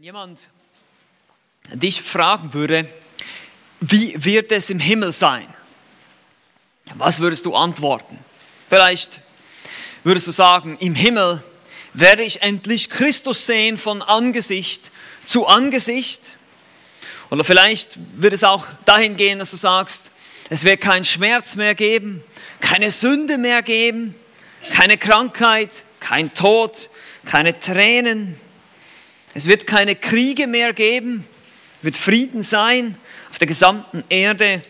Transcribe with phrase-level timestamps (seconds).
[0.00, 0.48] Wenn jemand
[1.74, 2.88] dich fragen würde,
[3.80, 5.46] wie wird es im Himmel sein?
[6.94, 8.18] Was würdest du antworten?
[8.70, 9.20] Vielleicht
[10.02, 11.42] würdest du sagen, im Himmel
[11.92, 14.90] werde ich endlich Christus sehen von Angesicht
[15.26, 16.34] zu Angesicht.
[17.28, 20.12] Oder vielleicht wird es auch dahin gehen, dass du sagst,
[20.48, 22.24] es wird keinen Schmerz mehr geben,
[22.60, 24.14] keine Sünde mehr geben,
[24.72, 26.88] keine Krankheit, kein Tod,
[27.26, 28.40] keine Tränen,
[29.34, 31.26] es wird keine Kriege mehr geben,
[31.82, 32.96] wird Frieden sein
[33.30, 34.62] auf der gesamten Erde.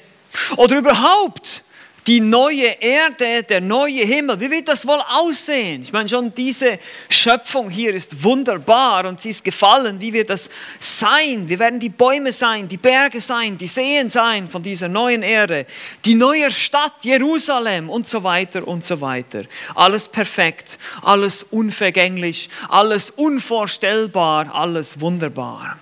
[0.56, 1.64] Oder überhaupt
[2.06, 4.40] die neue Erde, der neue Himmel.
[4.40, 5.82] Wie wird das wohl aussehen?
[5.82, 6.78] Ich meine, schon diese
[7.08, 10.00] Schöpfung hier ist wunderbar und sie ist gefallen.
[10.00, 11.48] Wie wird das sein?
[11.48, 15.66] Wie werden die Bäume sein, die Berge sein, die Seen sein von dieser neuen Erde?
[16.04, 19.42] Die neue Stadt Jerusalem und so weiter und so weiter.
[19.74, 25.78] Alles perfekt, alles unvergänglich, alles unvorstellbar, alles wunderbar.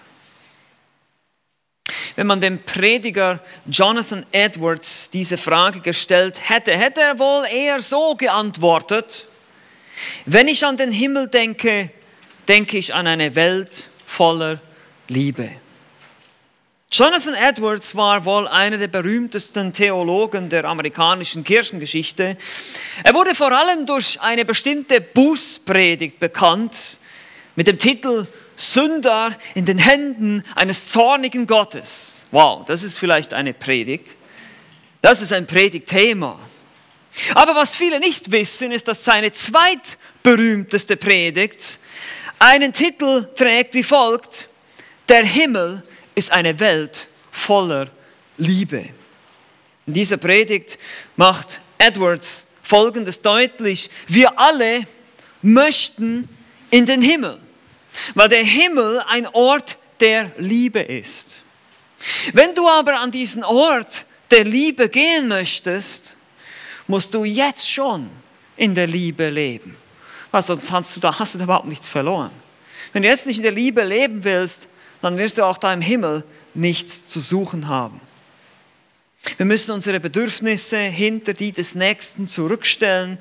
[2.16, 8.14] Wenn man dem Prediger Jonathan Edwards diese Frage gestellt hätte, hätte er wohl eher so
[8.14, 9.26] geantwortet,
[10.26, 11.90] wenn ich an den Himmel denke,
[12.46, 14.60] denke ich an eine Welt voller
[15.08, 15.50] Liebe.
[16.90, 22.38] Jonathan Edwards war wohl einer der berühmtesten Theologen der amerikanischen Kirchengeschichte.
[23.04, 26.98] Er wurde vor allem durch eine bestimmte Bußpredigt bekannt
[27.56, 28.26] mit dem Titel
[28.58, 32.26] Sünder in den Händen eines zornigen Gottes.
[32.32, 34.16] Wow, das ist vielleicht eine Predigt.
[35.00, 36.38] Das ist ein Predigtthema.
[37.34, 41.78] Aber was viele nicht wissen, ist, dass seine zweitberühmteste Predigt
[42.40, 44.48] einen Titel trägt wie folgt.
[45.08, 45.84] Der Himmel
[46.16, 47.88] ist eine Welt voller
[48.38, 48.88] Liebe.
[49.86, 50.78] In dieser Predigt
[51.16, 53.88] macht Edwards Folgendes deutlich.
[54.08, 54.86] Wir alle
[55.42, 56.28] möchten
[56.70, 57.40] in den Himmel
[58.14, 61.42] weil der Himmel ein Ort der Liebe ist.
[62.32, 66.14] Wenn du aber an diesen Ort der Liebe gehen möchtest,
[66.86, 68.10] musst du jetzt schon
[68.56, 69.76] in der Liebe leben.
[70.30, 72.30] Weil sonst hast du, da, hast du überhaupt nichts verloren.
[72.92, 74.68] Wenn du jetzt nicht in der Liebe leben willst,
[75.00, 78.00] dann wirst du auch da im Himmel nichts zu suchen haben.
[79.36, 83.18] Wir müssen unsere Bedürfnisse hinter die des Nächsten zurückstellen,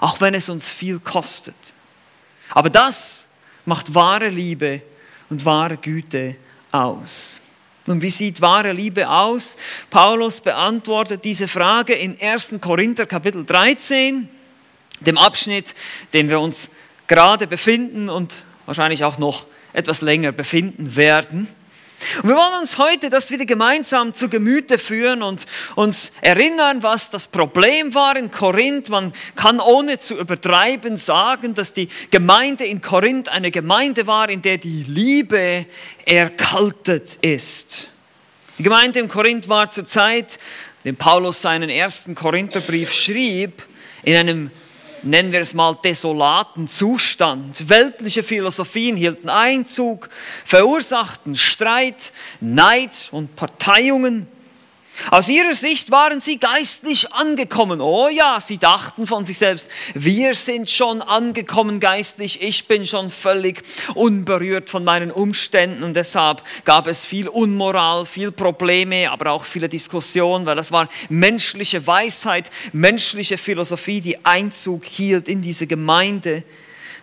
[0.00, 1.54] auch wenn es uns viel kostet.
[2.50, 3.27] Aber das
[3.68, 4.82] macht wahre Liebe
[5.30, 6.36] und wahre Güte
[6.72, 7.40] aus.
[7.86, 9.56] Und wie sieht wahre Liebe aus?
[9.90, 12.54] Paulus beantwortet diese Frage in 1.
[12.60, 14.28] Korinther Kapitel 13,
[15.00, 15.74] dem Abschnitt,
[16.12, 16.68] den wir uns
[17.06, 18.36] gerade befinden und
[18.66, 21.48] wahrscheinlich auch noch etwas länger befinden werden.
[22.22, 27.10] Und wir wollen uns heute das wieder gemeinsam zu Gemüte führen und uns erinnern, was
[27.10, 28.88] das Problem war in Korinth.
[28.88, 34.42] Man kann ohne zu übertreiben sagen, dass die Gemeinde in Korinth eine Gemeinde war, in
[34.42, 35.66] der die Liebe
[36.04, 37.88] erkaltet ist.
[38.58, 40.38] Die Gemeinde in Korinth war zur Zeit,
[40.84, 43.62] in Paulus seinen ersten Korintherbrief schrieb,
[44.02, 44.50] in einem
[45.02, 47.68] nennen wir es mal, desolaten Zustand.
[47.68, 50.10] Weltliche Philosophien hielten Einzug,
[50.44, 54.26] verursachten Streit, Neid und Parteiungen.
[55.10, 57.80] Aus ihrer Sicht waren sie geistlich angekommen.
[57.80, 63.10] Oh ja, sie dachten von sich selbst, wir sind schon angekommen geistlich, ich bin schon
[63.10, 63.62] völlig
[63.94, 69.68] unberührt von meinen Umständen und deshalb gab es viel Unmoral, viel Probleme, aber auch viele
[69.68, 76.42] Diskussionen, weil das war menschliche Weisheit, menschliche Philosophie, die Einzug hielt in diese Gemeinde,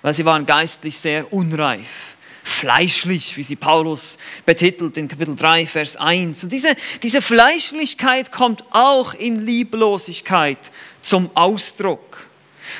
[0.02, 2.15] weil sie waren geistlich sehr unreif
[2.46, 6.44] fleischlich, wie sie Paulus betitelt in Kapitel 3, Vers 1.
[6.44, 12.30] Und diese, diese Fleischlichkeit kommt auch in Lieblosigkeit zum Ausdruck.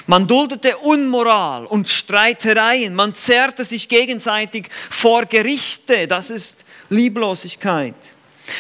[0.08, 7.96] Man duldete Unmoral und Streitereien, man zerrte sich gegenseitig vor Gerichte, das ist Lieblosigkeit.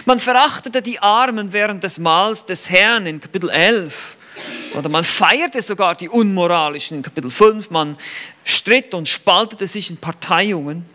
[0.05, 4.17] Man verachtete die Armen während des Mahls des Herrn in Kapitel 11.
[4.73, 7.69] Oder man feierte sogar die Unmoralischen in Kapitel 5.
[7.69, 7.95] Man
[8.43, 10.94] stritt und spaltete sich in Parteiungen.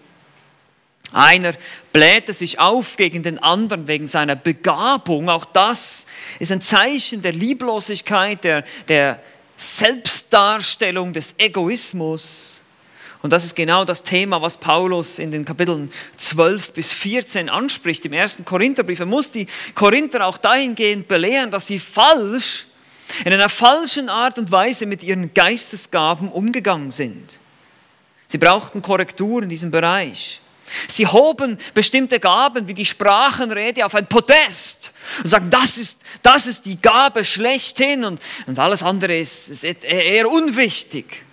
[1.12, 1.54] Einer
[1.92, 5.28] blähte sich auf gegen den anderen wegen seiner Begabung.
[5.28, 6.06] Auch das
[6.38, 9.20] ist ein Zeichen der Lieblosigkeit, der, der
[9.56, 12.62] Selbstdarstellung des Egoismus.
[13.22, 18.06] Und das ist genau das Thema, was Paulus in den Kapiteln 12 bis 14 anspricht
[18.06, 19.00] im ersten Korintherbrief.
[19.00, 22.66] Er muss die Korinther auch dahingehend belehren, dass sie falsch,
[23.24, 27.40] in einer falschen Art und Weise mit ihren Geistesgaben umgegangen sind.
[28.28, 30.40] Sie brauchten Korrektur in diesem Bereich.
[30.88, 36.46] Sie hoben bestimmte Gaben wie die Sprachenrede auf ein Podest und sagen, das ist, das
[36.46, 41.24] ist die Gabe schlechthin und, und alles andere ist, ist eher unwichtig.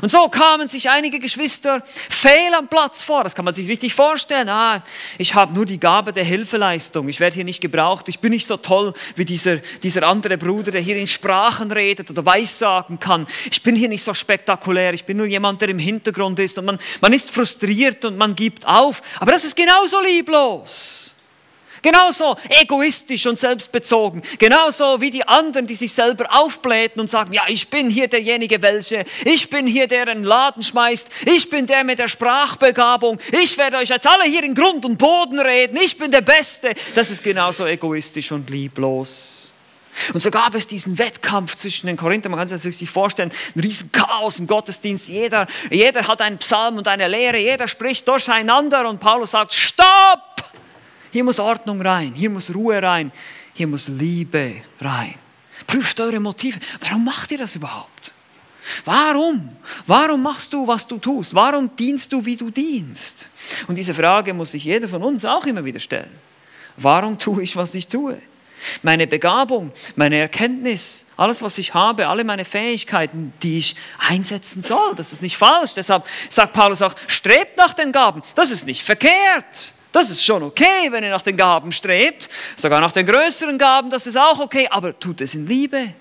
[0.00, 3.24] Und so kamen sich einige Geschwister fehl am Platz vor.
[3.24, 4.48] Das kann man sich richtig vorstellen.
[4.48, 4.82] Ah,
[5.18, 7.08] ich habe nur die Gabe der Hilfeleistung.
[7.08, 8.08] Ich werde hier nicht gebraucht.
[8.08, 12.10] Ich bin nicht so toll wie dieser, dieser andere Bruder, der hier in Sprachen redet
[12.10, 13.26] oder Weissagen kann.
[13.50, 14.94] Ich bin hier nicht so spektakulär.
[14.94, 16.56] Ich bin nur jemand, der im Hintergrund ist.
[16.58, 19.02] Und man, man ist frustriert und man gibt auf.
[19.20, 21.14] Aber das ist genauso lieblos.
[21.82, 24.22] Genauso egoistisch und selbstbezogen.
[24.38, 28.62] Genauso wie die anderen, die sich selber aufblähen und sagen, ja, ich bin hier derjenige
[28.62, 29.04] welche.
[29.24, 31.10] Ich bin hier der, der einen Laden schmeißt.
[31.26, 33.18] Ich bin der mit der Sprachbegabung.
[33.42, 35.76] Ich werde euch jetzt alle hier in Grund und Boden reden.
[35.76, 36.74] Ich bin der Beste.
[36.94, 39.52] Das ist genauso egoistisch und lieblos.
[40.14, 43.92] Und so gab es diesen Wettkampf zwischen den Korinthern, man kann sich vorstellen, ein riesen
[43.92, 45.08] Chaos im Gottesdienst.
[45.08, 50.31] Jeder, jeder hat einen Psalm und eine Lehre, jeder spricht durcheinander und Paulus sagt, stopp!
[51.12, 53.12] Hier muss Ordnung rein, hier muss Ruhe rein,
[53.52, 55.14] hier muss Liebe rein.
[55.66, 56.58] Prüft eure Motive.
[56.80, 58.12] Warum macht ihr das überhaupt?
[58.86, 59.54] Warum?
[59.86, 61.34] Warum machst du, was du tust?
[61.34, 63.28] Warum dienst du, wie du dienst?
[63.68, 66.10] Und diese Frage muss sich jeder von uns auch immer wieder stellen.
[66.78, 68.18] Warum tue ich, was ich tue?
[68.82, 74.94] Meine Begabung, meine Erkenntnis, alles, was ich habe, alle meine Fähigkeiten, die ich einsetzen soll,
[74.96, 75.74] das ist nicht falsch.
[75.74, 78.22] Deshalb sagt Paulus auch, strebt nach den Gaben.
[78.34, 79.74] Das ist nicht verkehrt.
[79.92, 83.90] Das ist schon okay, wenn ihr nach den Gaben strebt, sogar nach den größeren Gaben,
[83.90, 85.92] das ist auch okay, aber tut es in Liebe.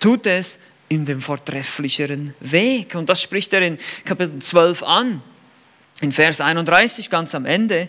[0.00, 0.58] Tut es
[0.88, 2.94] in dem vortrefflicheren Weg.
[2.94, 5.22] Und das spricht er in Kapitel 12 an,
[6.00, 7.88] in Vers 31 ganz am Ende.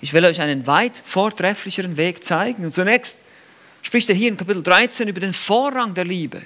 [0.00, 2.64] Ich will euch einen weit vortrefflicheren Weg zeigen.
[2.64, 3.18] Und zunächst
[3.82, 6.42] spricht er hier in Kapitel 13 über den Vorrang der Liebe.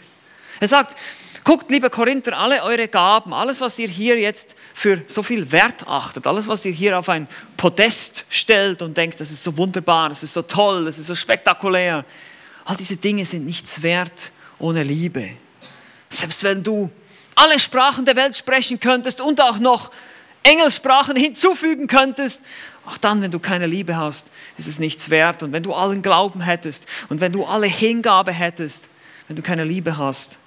[0.59, 0.97] Er sagt,
[1.45, 5.89] Guckt, liebe Korinther, alle eure Gaben, alles, was ihr hier jetzt für so viel Wert
[5.89, 10.09] achtet, alles, was ihr hier auf ein Podest stellt und denkt, das ist so wunderbar,
[10.09, 12.05] das ist so toll, das ist so spektakulär,
[12.65, 14.31] all diese Dinge sind nichts wert
[14.61, 15.31] ohne Liebe.
[16.09, 16.89] Selbst wenn du
[17.35, 19.91] alle Sprachen der Welt sprechen könntest und auch noch
[20.45, 22.43] Engelssprachen hinzufügen könntest,
[22.87, 25.43] auch dann, wenn du keine Liebe hast, ist es nichts wert.
[25.43, 28.89] Und wenn du allen Glauben hättest und wenn du alle Hingabe hättest,
[29.29, 30.39] wenn du keine Liebe hast,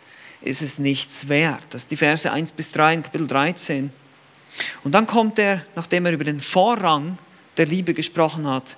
[0.45, 1.63] ist es nichts wert.
[1.71, 3.89] Das ist die Verse 1 bis 3 in Kapitel 13.
[4.83, 7.18] Und dann kommt er, nachdem er über den Vorrang
[7.57, 8.77] der Liebe gesprochen hat,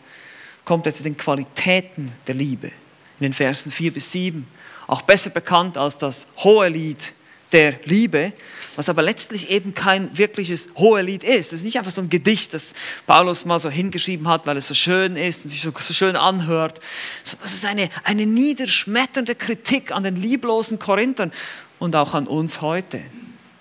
[0.65, 2.67] kommt er zu den Qualitäten der Liebe.
[2.67, 4.47] In den Versen 4 bis 7,
[4.87, 7.13] auch besser bekannt als das hohe Lied
[7.51, 8.33] der Liebe,
[8.77, 11.47] was aber letztlich eben kein wirkliches Hohelied ist.
[11.47, 12.73] Es ist nicht einfach so ein Gedicht, das
[13.07, 16.15] Paulus mal so hingeschrieben hat, weil es so schön ist und sich so, so schön
[16.15, 16.79] anhört.
[17.23, 21.33] Das ist eine, eine niederschmetternde Kritik an den lieblosen Korinthern
[21.79, 23.01] und auch an uns heute.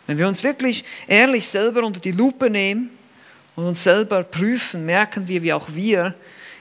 [0.07, 2.91] Wenn wir uns wirklich ehrlich selber unter die Lupe nehmen
[3.57, 6.15] und uns selber prüfen, merken wir, wie auch wir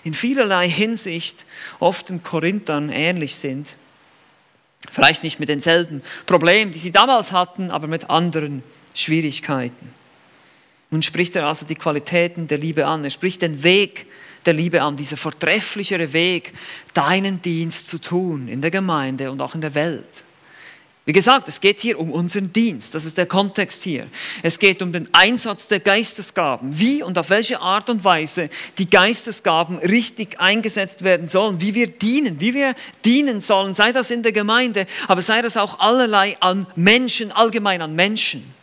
[0.06, 1.46] in vielerlei Hinsicht
[1.80, 3.76] oft den Korinthern ähnlich sind
[4.92, 9.94] Vielleicht nicht mit denselben Problemen, die sie damals hatten, aber mit anderen Schwierigkeiten.
[10.92, 13.04] Nun spricht er also die Qualitäten der Liebe an.
[13.04, 14.06] Er spricht den Weg
[14.46, 16.54] der Liebe an, dieser vortrefflichere Weg,
[16.94, 20.24] deinen Dienst zu tun in der Gemeinde und auch in der Welt.
[21.08, 22.96] Wie gesagt, es geht hier um unseren Dienst.
[22.96, 24.08] Das ist der Kontext hier.
[24.42, 26.80] Es geht um den Einsatz der Geistesgaben.
[26.80, 28.50] Wie und auf welche Art und Weise
[28.80, 31.62] die Geistesgaben richtig eingesetzt werden sollen.
[31.62, 32.40] Wie wir dienen.
[32.40, 32.74] Wie wir
[33.06, 33.76] dienen sollen.
[33.76, 38.56] Sei das in der Gemeinde, aber sei das auch allerlei an Menschen, allgemein an Menschen.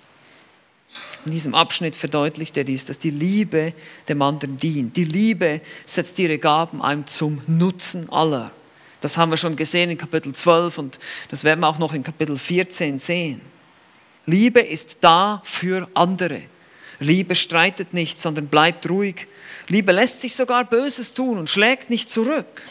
[1.24, 3.72] In diesem Abschnitt verdeutlicht er dies, dass die Liebe
[4.08, 4.96] dem anderen dient.
[4.96, 8.50] Die Liebe setzt ihre Gaben ein zum Nutzen aller.
[9.02, 10.98] Das haben wir schon gesehen in Kapitel 12 und
[11.30, 13.40] das werden wir auch noch in Kapitel 14 sehen.
[14.26, 16.42] Liebe ist da für andere.
[17.00, 19.26] Liebe streitet nicht, sondern bleibt ruhig.
[19.66, 22.62] Liebe lässt sich sogar Böses tun und schlägt nicht zurück.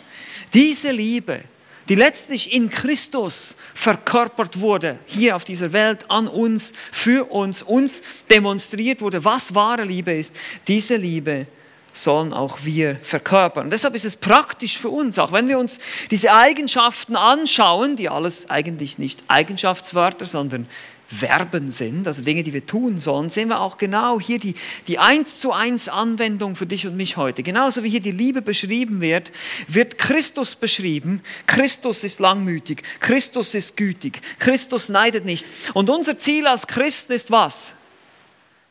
[0.53, 1.41] Diese Liebe,
[1.89, 8.01] die letztlich in Christus verkörpert wurde, hier auf dieser Welt, an uns, für uns, uns
[8.29, 10.33] demonstriert wurde, was wahre Liebe ist,
[10.67, 11.47] diese Liebe
[11.93, 13.65] sollen auch wir verkörpern.
[13.65, 15.79] Und deshalb ist es praktisch für uns, auch wenn wir uns
[16.09, 20.67] diese Eigenschaften anschauen, die alles eigentlich nicht Eigenschaftswörter, sondern
[21.13, 24.55] Verben sind, also Dinge, die wir tun sollen, sehen wir auch genau hier die,
[24.87, 27.43] die eins zu eins Anwendung für dich und mich heute.
[27.43, 29.33] Genauso wie hier die Liebe beschrieben wird,
[29.67, 31.21] wird Christus beschrieben.
[31.47, 35.45] Christus ist langmütig, Christus ist gütig, Christus neidet nicht.
[35.73, 37.73] Und unser Ziel als Christen ist was?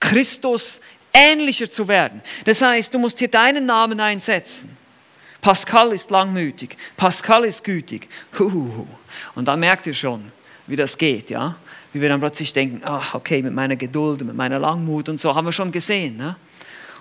[0.00, 0.80] Christus
[1.12, 2.22] ähnlicher zu werden.
[2.44, 4.76] Das heißt, du musst hier deinen Namen einsetzen.
[5.40, 8.08] Pascal ist langmütig, Pascal ist gütig.
[9.34, 10.30] Und dann merkt ihr schon,
[10.66, 11.56] wie das geht, ja?
[11.92, 15.34] Wie wir dann plötzlich denken, ach, okay, mit meiner Geduld, mit meiner Langmut und so
[15.34, 16.16] haben wir schon gesehen.
[16.16, 16.36] Ne?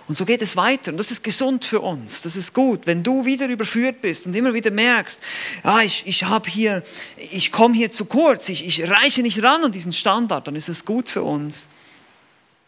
[0.07, 0.89] Und so geht es weiter.
[0.89, 2.23] Und das ist gesund für uns.
[2.23, 2.87] Das ist gut.
[2.87, 5.21] Wenn du wieder überführt bist und immer wieder merkst,
[5.63, 6.81] ja, ich, ich habe hier,
[7.29, 10.67] ich komme hier zu kurz, ich, ich reiche nicht ran an diesen Standard, dann ist
[10.67, 11.67] es gut für uns.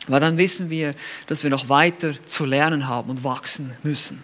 [0.08, 0.96] Weil dann wissen wir,
[1.28, 4.24] dass wir noch weiter zu lernen haben und wachsen müssen.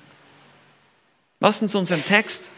[1.39, 2.51] Lass uns unseren Text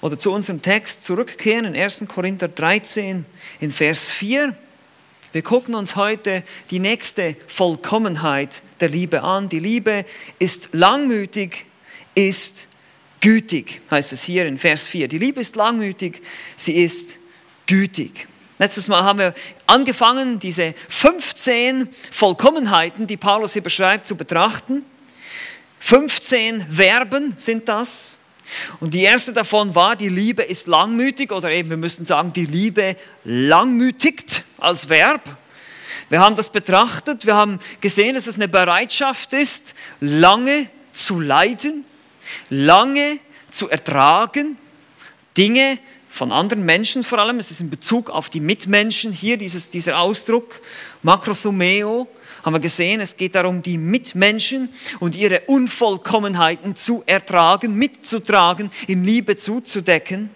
[0.00, 2.04] oder zu unserem Text zurückkehren in 1.
[2.08, 3.24] Korinther 13
[3.60, 4.56] in Vers 4.
[5.32, 9.48] Wir gucken uns heute die nächste Vollkommenheit der Liebe an.
[9.48, 10.04] Die Liebe
[10.38, 11.66] ist langmütig,
[12.14, 12.68] ist
[13.20, 15.08] gütig, heißt es hier in Vers 4.
[15.08, 16.22] Die Liebe ist langmütig,
[16.56, 17.16] sie ist
[17.66, 18.28] gütig.
[18.58, 19.34] Letztes Mal haben wir
[19.66, 24.84] angefangen, diese 15 Vollkommenheiten, die Paulus hier beschreibt, zu betrachten.
[25.80, 28.18] 15 Verben sind das.
[28.78, 32.46] Und die erste davon war, die Liebe ist langmütig oder eben wir müssen sagen, die
[32.46, 35.36] Liebe langmütigt als Verb.
[36.08, 41.84] Wir haben das betrachtet, wir haben gesehen, dass es eine Bereitschaft ist, lange zu leiden,
[42.50, 43.18] lange
[43.50, 44.58] zu ertragen,
[45.36, 45.78] Dinge
[46.14, 49.98] von anderen Menschen vor allem, es ist in Bezug auf die Mitmenschen hier, dieses, dieser
[49.98, 50.60] Ausdruck,
[51.02, 52.06] Makrosomeo,
[52.44, 54.68] haben wir gesehen, es geht darum, die Mitmenschen
[55.00, 60.30] und ihre Unvollkommenheiten zu ertragen, mitzutragen, in Liebe zuzudecken.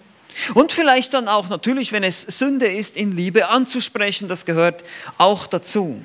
[0.54, 4.82] Und vielleicht dann auch natürlich, wenn es Sünde ist, in Liebe anzusprechen, das gehört
[5.16, 6.02] auch dazu.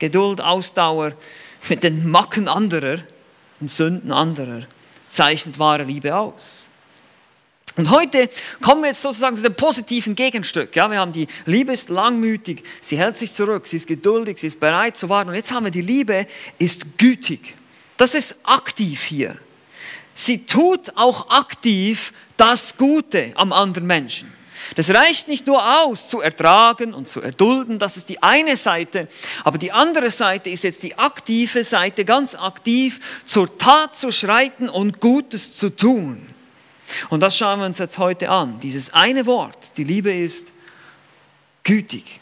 [0.00, 1.12] Geduld, Ausdauer
[1.68, 2.98] mit den Macken anderer
[3.60, 4.62] und Sünden anderer
[5.08, 6.69] zeichnet wahre Liebe aus.
[7.80, 8.28] Und heute
[8.60, 10.76] kommen wir jetzt sozusagen zu dem positiven Gegenstück.
[10.76, 14.48] Ja, wir haben die Liebe ist langmütig, sie hält sich zurück, sie ist geduldig, sie
[14.48, 15.30] ist bereit zu warten.
[15.30, 16.26] Und jetzt haben wir die Liebe
[16.58, 17.54] ist gütig.
[17.96, 19.34] Das ist aktiv hier.
[20.12, 24.30] Sie tut auch aktiv das Gute am anderen Menschen.
[24.76, 29.08] Das reicht nicht nur aus, zu ertragen und zu erdulden, das ist die eine Seite,
[29.42, 34.68] aber die andere Seite ist jetzt die aktive Seite, ganz aktiv zur Tat zu schreiten
[34.68, 36.26] und Gutes zu tun.
[37.08, 38.60] Und das schauen wir uns jetzt heute an.
[38.60, 40.52] Dieses eine Wort, die Liebe ist
[41.62, 42.20] gütig.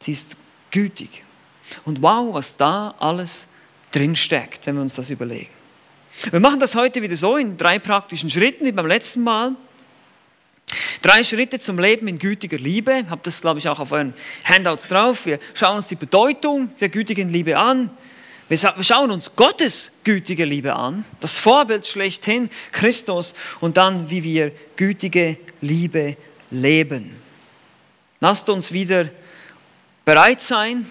[0.00, 0.36] Sie ist
[0.70, 1.24] gütig.
[1.84, 3.48] Und wow, was da alles
[3.92, 5.50] drin steckt, wenn wir uns das überlegen.
[6.30, 9.52] Wir machen das heute wieder so in drei praktischen Schritten wie beim letzten Mal.
[11.02, 13.04] Drei Schritte zum Leben in gütiger Liebe.
[13.10, 15.26] Habe das, glaube ich, auch auf euren Handouts drauf.
[15.26, 17.90] Wir schauen uns die Bedeutung der gütigen Liebe an.
[18.48, 24.52] Wir schauen uns Gottes gütige Liebe an, das Vorbild schlechthin, Christus, und dann, wie wir
[24.76, 26.16] gütige Liebe
[26.50, 27.16] leben.
[28.20, 29.08] Lasst uns wieder
[30.04, 30.86] bereit sein,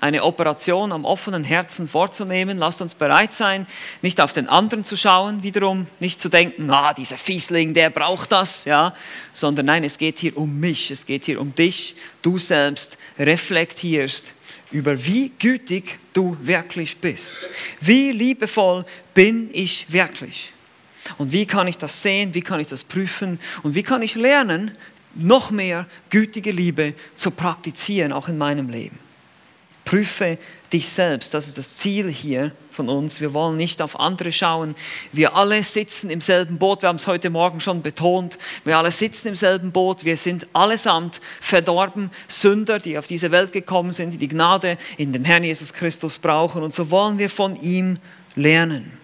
[0.00, 2.58] eine Operation am offenen Herzen vorzunehmen.
[2.58, 3.66] Lasst uns bereit sein,
[4.02, 8.32] nicht auf den anderen zu schauen, wiederum nicht zu denken, ah, dieser Fiesling, der braucht
[8.32, 8.92] das, ja,
[9.32, 11.96] sondern nein, es geht hier um mich, es geht hier um dich.
[12.22, 14.34] Du selbst reflektierst
[14.76, 17.34] über wie gütig du wirklich bist.
[17.80, 20.52] Wie liebevoll bin ich wirklich?
[21.18, 22.34] Und wie kann ich das sehen?
[22.34, 23.38] Wie kann ich das prüfen?
[23.62, 24.72] Und wie kann ich lernen,
[25.14, 28.98] noch mehr gütige Liebe zu praktizieren, auch in meinem Leben?
[29.86, 30.36] Prüfe
[30.72, 31.32] dich selbst.
[31.32, 33.20] Das ist das Ziel hier von uns.
[33.20, 34.74] Wir wollen nicht auf andere schauen.
[35.12, 36.82] Wir alle sitzen im selben Boot.
[36.82, 38.36] Wir haben es heute Morgen schon betont.
[38.64, 40.04] Wir alle sitzen im selben Boot.
[40.04, 45.12] Wir sind allesamt verdorben Sünder, die auf diese Welt gekommen sind, die die Gnade in
[45.12, 46.64] dem Herrn Jesus Christus brauchen.
[46.64, 48.00] Und so wollen wir von ihm
[48.34, 48.98] lernen.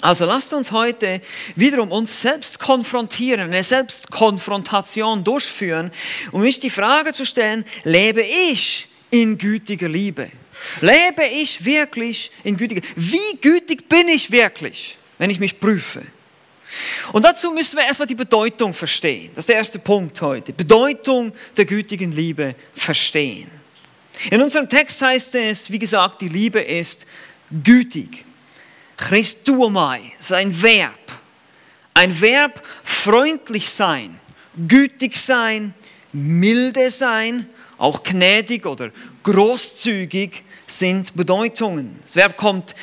[0.00, 1.20] Also lasst uns heute
[1.54, 5.92] wiederum uns selbst konfrontieren, eine Selbstkonfrontation durchführen,
[6.32, 10.30] um mich die Frage zu stellen, lebe ich in gütiger Liebe?
[10.80, 16.02] Lebe ich wirklich in gütiger Wie gütig bin ich wirklich, wenn ich mich prüfe?
[17.12, 19.30] Und dazu müssen wir erstmal die Bedeutung verstehen.
[19.34, 20.52] Das ist der erste Punkt heute.
[20.52, 23.48] Bedeutung der gütigen Liebe verstehen.
[24.30, 27.06] In unserem Text heißt es, wie gesagt, die Liebe ist
[27.62, 28.24] gütig.
[28.96, 30.94] Christuomai ist ein Verb.
[31.92, 34.18] Ein Verb freundlich sein,
[34.66, 35.74] gütig sein,
[36.12, 37.46] milde sein,
[37.84, 38.90] auch gnädig oder
[39.22, 42.00] großzügig sind Bedeutungen.
[42.02, 42.74] Das Verb kommt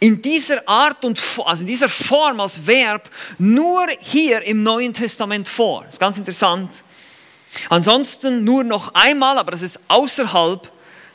[0.00, 5.48] in dieser Art und also in dieser Form als Verb nur hier im Neuen Testament
[5.48, 5.84] vor.
[5.84, 6.84] Das ist ganz interessant.
[7.70, 10.70] Ansonsten nur noch einmal, aber das ist außerhalb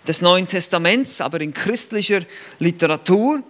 [0.08, 2.22] des Neuen Testaments, aber in christlicher
[2.60, 3.44] Literatur.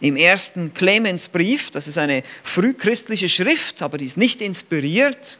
[0.00, 5.38] Im ersten Clemensbrief, das ist eine frühchristliche Schrift, aber die ist nicht inspiriert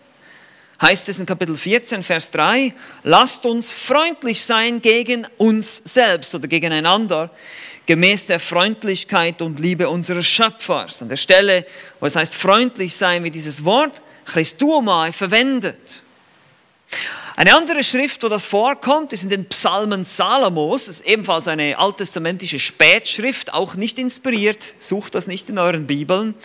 [0.81, 6.49] heißt es in Kapitel 14, Vers 3, lasst uns freundlich sein gegen uns selbst oder
[6.49, 7.31] gegeneinander,
[7.87, 11.03] gemäß der Freundlichkeit und Liebe unseres Schöpfers.
[11.03, 11.67] An der Stelle,
[12.01, 16.03] wo es heißt freundlich sein, wie dieses Wort Christuomai verwendet.
[17.37, 20.87] Eine andere Schrift, wo das vorkommt, ist in den Psalmen Salomos.
[20.87, 24.77] Das ist ebenfalls eine alttestamentische Spätschrift, auch nicht inspiriert.
[24.79, 26.37] Sucht das nicht in euren Bibeln.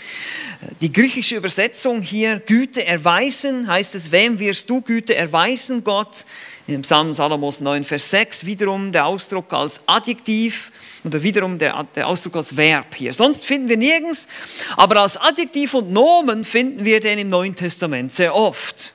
[0.81, 6.25] Die griechische Übersetzung hier, Güte erweisen, heißt es, wem wirst du Güte erweisen, Gott?
[6.65, 10.71] Im Psalm Salomos 9, Vers 6 wiederum der Ausdruck als Adjektiv
[11.03, 13.13] oder wiederum der, der Ausdruck als Verb hier.
[13.13, 14.27] Sonst finden wir nirgends,
[14.75, 18.93] aber als Adjektiv und Nomen finden wir den im Neuen Testament sehr oft.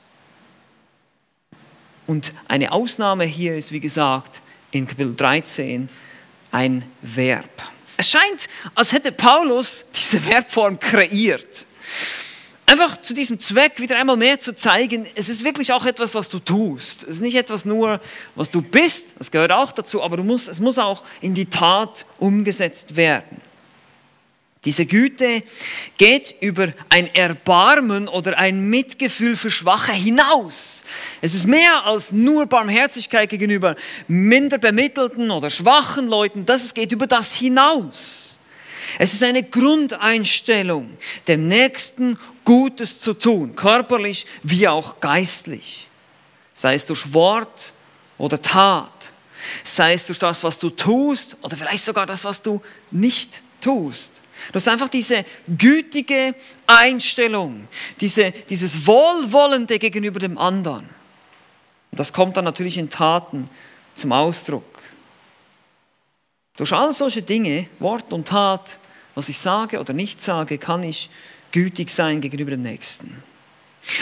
[2.07, 5.89] Und eine Ausnahme hier ist, wie gesagt, in Kapitel 13
[6.51, 7.51] ein Verb.
[7.97, 11.67] Es scheint, als hätte Paulus diese Verbform kreiert.
[12.67, 16.29] Einfach zu diesem Zweck wieder einmal mehr zu zeigen, es ist wirklich auch etwas, was
[16.31, 17.05] du tust.
[17.05, 18.01] Es ist nicht etwas nur,
[18.35, 21.47] was du bist, das gehört auch dazu, aber du musst, es muss auch in die
[21.47, 23.41] Tat umgesetzt werden.
[24.65, 25.43] Diese Güte
[25.99, 30.85] geht über ein Erbarmen oder ein Mitgefühl für Schwache hinaus.
[31.21, 33.77] Es ist mehr als nur Barmherzigkeit gegenüber
[34.09, 36.47] minder bemittelten oder schwachen Leuten.
[36.47, 38.39] Das geht über das hinaus.
[38.99, 45.89] Es ist eine Grundeinstellung, dem Nächsten Gutes zu tun, körperlich wie auch geistlich.
[46.53, 47.73] Sei es durch Wort
[48.19, 49.13] oder Tat.
[49.63, 54.24] Sei es durch das, was du tust oder vielleicht sogar das, was du nicht tust.
[54.53, 56.35] Du hast einfach diese gütige
[56.67, 57.69] Einstellung,
[58.01, 60.89] diese, dieses Wohlwollende gegenüber dem anderen.
[61.91, 63.49] Und das kommt dann natürlich in Taten
[63.95, 64.83] zum Ausdruck.
[66.57, 68.79] Durch all solche Dinge, Wort und Tat,
[69.15, 71.11] was ich sage oder nicht sage, kann ich
[71.53, 73.23] gütig sein gegenüber dem Nächsten.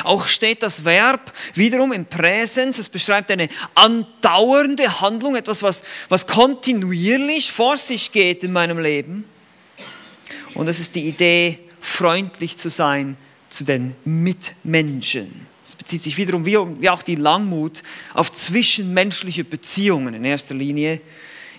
[0.04, 6.26] Auch steht das Verb wiederum im Präsens, es beschreibt eine andauernde Handlung, etwas, was, was
[6.26, 9.24] kontinuierlich vor sich geht in meinem Leben.
[10.54, 13.16] Und es ist die Idee, freundlich zu sein
[13.48, 15.46] zu den Mitmenschen.
[15.64, 17.82] Es bezieht sich wiederum, wie auch die Langmut,
[18.14, 21.00] auf zwischenmenschliche Beziehungen in erster Linie.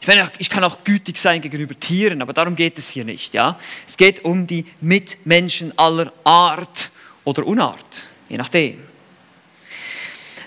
[0.02, 3.34] Ich, meine, ich kann auch gütig sein gegenüber Tieren, aber darum geht es hier nicht.
[3.34, 3.58] Ja?
[3.88, 6.92] Es geht um die Mitmenschen aller Art
[7.24, 8.93] oder Unart, je nachdem.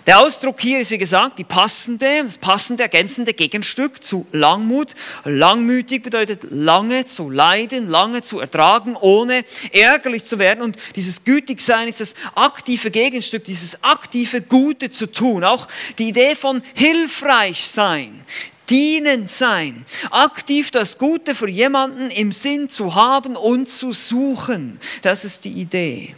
[0.06, 4.94] Der Ausdruck hier ist, wie gesagt, die passende, das passende, ergänzende Gegenstück zu Langmut.
[5.24, 10.62] Langmütig bedeutet lange zu leiden, lange zu ertragen, ohne ärgerlich zu werden.
[10.62, 15.42] Und dieses Gütigsein ist das aktive Gegenstück, dieses aktive Gute zu tun.
[15.42, 15.66] Auch
[15.98, 18.24] die Idee von hilfreich sein,
[18.70, 24.78] dienend sein, aktiv das Gute für jemanden im Sinn zu haben und zu suchen.
[25.02, 26.14] Das ist die Idee.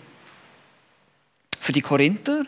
[1.59, 2.45] Für die Korinther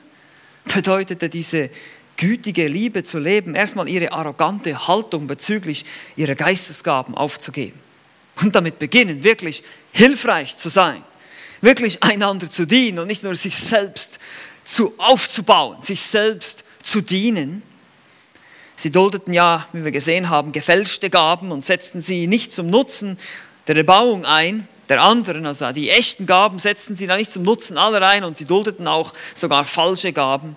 [0.64, 1.70] bedeutete diese
[2.16, 5.84] gütige Liebe zu leben, erstmal ihre arrogante Haltung bezüglich
[6.16, 7.78] ihrer Geistesgaben aufzugeben
[8.42, 11.02] und damit beginnen, wirklich hilfreich zu sein,
[11.60, 14.18] wirklich einander zu dienen und nicht nur sich selbst
[14.64, 17.62] zu aufzubauen, sich selbst zu dienen.
[18.76, 23.18] Sie duldeten ja, wie wir gesehen haben, gefälschte Gaben und setzten sie nicht zum Nutzen
[23.66, 27.78] der Erbauung ein, der anderen, also die echten Gaben setzten sie da nicht zum Nutzen
[27.78, 30.56] aller ein und sie duldeten auch sogar falsche Gaben.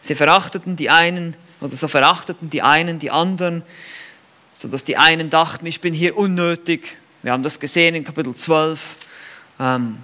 [0.00, 3.62] Sie verachteten die einen oder so verachteten die einen die anderen,
[4.52, 6.98] sodass die einen dachten, ich bin hier unnötig.
[7.22, 8.80] Wir haben das gesehen in Kapitel 12.
[9.60, 9.98] Ähm,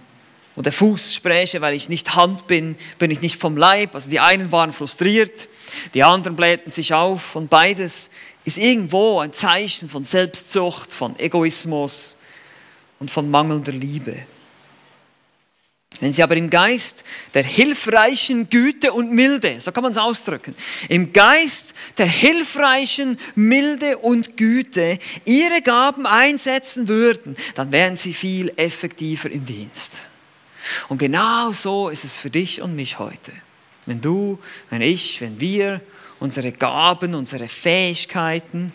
[0.56, 3.94] wo der Fuß spräche, weil ich nicht Hand bin, bin ich nicht vom Leib.
[3.94, 5.48] Also die einen waren frustriert,
[5.94, 8.10] die anderen blähten sich auf und beides
[8.44, 12.18] ist irgendwo ein Zeichen von Selbstsucht, von Egoismus,
[13.00, 14.16] und von mangelnder Liebe.
[15.98, 20.54] Wenn sie aber im Geist der hilfreichen Güte und Milde, so kann man es ausdrücken,
[20.88, 28.52] im Geist der hilfreichen Milde und Güte ihre Gaben einsetzen würden, dann wären sie viel
[28.56, 30.02] effektiver im Dienst.
[30.88, 33.32] Und genau so ist es für dich und mich heute.
[33.84, 34.38] Wenn du,
[34.70, 35.80] wenn ich, wenn wir
[36.18, 38.72] unsere Gaben, unsere Fähigkeiten,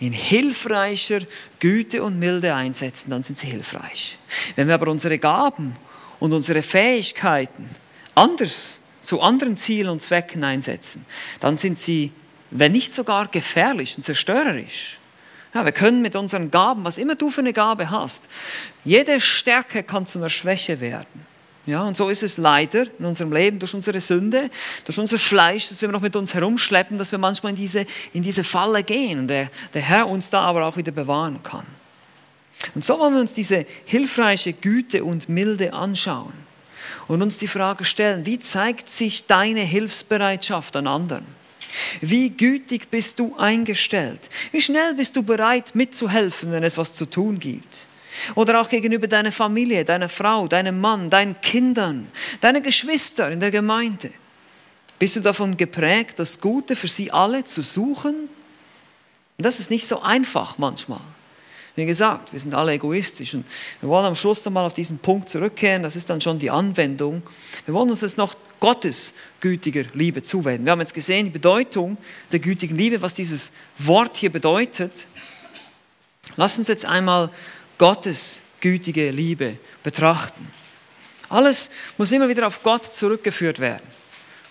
[0.00, 1.20] in hilfreicher
[1.58, 4.18] Güte und Milde einsetzen, dann sind sie hilfreich.
[4.54, 5.76] Wenn wir aber unsere Gaben
[6.20, 7.68] und unsere Fähigkeiten
[8.14, 11.04] anders zu anderen Zielen und Zwecken einsetzen,
[11.40, 12.12] dann sind sie,
[12.50, 14.98] wenn nicht sogar gefährlich und zerstörerisch.
[15.54, 18.28] Ja, wir können mit unseren Gaben, was immer du für eine Gabe hast,
[18.84, 21.25] jede Stärke kann zu einer Schwäche werden.
[21.66, 24.50] Ja, und so ist es leider in unserem Leben durch unsere Sünde,
[24.84, 28.22] durch unser Fleisch, das wir noch mit uns herumschleppen, dass wir manchmal in diese, in
[28.22, 31.66] diese Falle gehen und der, der Herr uns da aber auch wieder bewahren kann.
[32.74, 36.32] Und so wollen wir uns diese hilfreiche Güte und Milde anschauen
[37.08, 41.26] und uns die Frage stellen, wie zeigt sich deine Hilfsbereitschaft an anderen?
[42.00, 44.30] Wie gütig bist du eingestellt?
[44.52, 47.86] Wie schnell bist du bereit mitzuhelfen, wenn es was zu tun gibt?
[48.34, 52.08] Oder auch gegenüber deiner Familie, deiner Frau, deinem Mann, deinen Kindern,
[52.40, 54.10] deinen Geschwistern in der Gemeinde.
[54.98, 58.28] Bist du davon geprägt, das Gute für sie alle zu suchen?
[59.38, 61.00] Und das ist nicht so einfach manchmal.
[61.76, 63.44] Wie gesagt, wir sind alle egoistisch und
[63.82, 65.82] wir wollen am Schluss nochmal auf diesen Punkt zurückkehren.
[65.82, 67.22] Das ist dann schon die Anwendung.
[67.66, 70.64] Wir wollen uns jetzt noch Gottes gütiger Liebe zuwenden.
[70.64, 71.98] Wir haben jetzt gesehen, die Bedeutung
[72.32, 75.06] der gütigen Liebe, was dieses Wort hier bedeutet.
[76.36, 77.28] Lass uns jetzt einmal
[77.78, 80.50] Gottes gütige Liebe betrachten.
[81.28, 83.82] Alles muss immer wieder auf Gott zurückgeführt werden.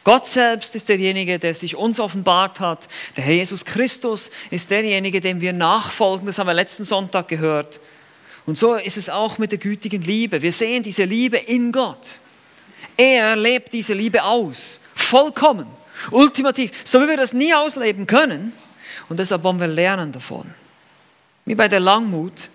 [0.03, 2.87] Gott selbst ist derjenige, der sich uns offenbart hat.
[3.17, 6.27] Der Herr Jesus Christus ist derjenige, dem wir nachfolgen.
[6.27, 7.79] Das haben wir letzten Sonntag gehört.
[8.45, 10.41] Und so ist es auch mit der gütigen Liebe.
[10.43, 12.19] Wir sehen diese Liebe in Gott.
[12.95, 14.79] Er lebt diese Liebe aus.
[14.95, 15.65] Vollkommen.
[16.11, 16.71] Ultimativ.
[16.83, 18.53] So wie wir das nie ausleben können.
[19.09, 20.53] Und deshalb wollen wir lernen davon.
[21.45, 22.49] Wie bei der Langmut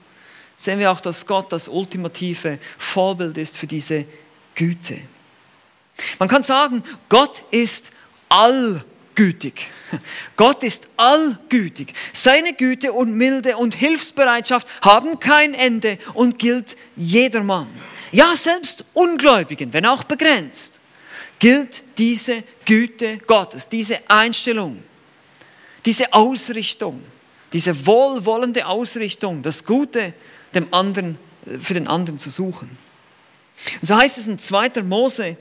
[0.60, 4.04] sehen wir auch, dass Gott das ultimative Vorbild ist für diese
[4.54, 4.98] Güte.
[6.18, 7.90] Man kann sagen, Gott ist
[8.28, 9.68] allgütig.
[10.36, 11.94] Gott ist allgütig.
[12.12, 17.68] Seine Güte und Milde und Hilfsbereitschaft haben kein Ende und gilt jedermann.
[18.12, 20.78] Ja, selbst Ungläubigen, wenn auch begrenzt,
[21.38, 24.82] gilt diese Güte Gottes, diese Einstellung,
[25.86, 27.02] diese Ausrichtung,
[27.50, 30.12] diese wohlwollende Ausrichtung, das Gute
[30.54, 31.18] dem anderen,
[31.60, 32.76] für den anderen zu suchen.
[33.80, 34.82] Und so heißt es in 2.
[34.82, 35.36] Mose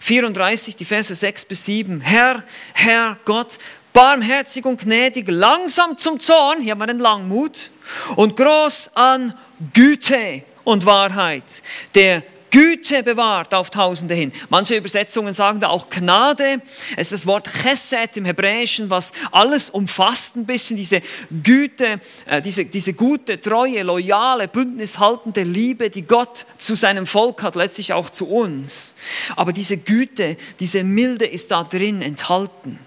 [0.00, 2.00] 34, die Verse 6 bis 7.
[2.00, 3.58] Herr, Herr Gott,
[3.92, 7.70] barmherzig und gnädig, langsam zum Zorn, hier haben wir den Langmut,
[8.16, 9.34] und groß an
[9.72, 11.62] Güte und Wahrheit,
[11.94, 12.22] der
[12.54, 14.30] Güte bewahrt auf Tausende hin.
[14.48, 16.62] Manche Übersetzungen sagen da auch Gnade.
[16.96, 21.02] Es ist das Wort Chesed im Hebräischen, was alles umfasst ein bisschen, diese
[21.42, 27.56] Güte, äh, diese, diese gute, treue, loyale, bündnishaltende Liebe, die Gott zu seinem Volk hat,
[27.56, 28.94] letztlich auch zu uns.
[29.34, 32.78] Aber diese Güte, diese Milde ist da drin enthalten.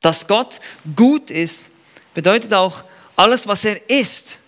[0.00, 0.58] Dass Gott
[0.96, 1.70] gut ist,
[2.14, 2.82] bedeutet auch,
[3.14, 4.38] alles, was er ist,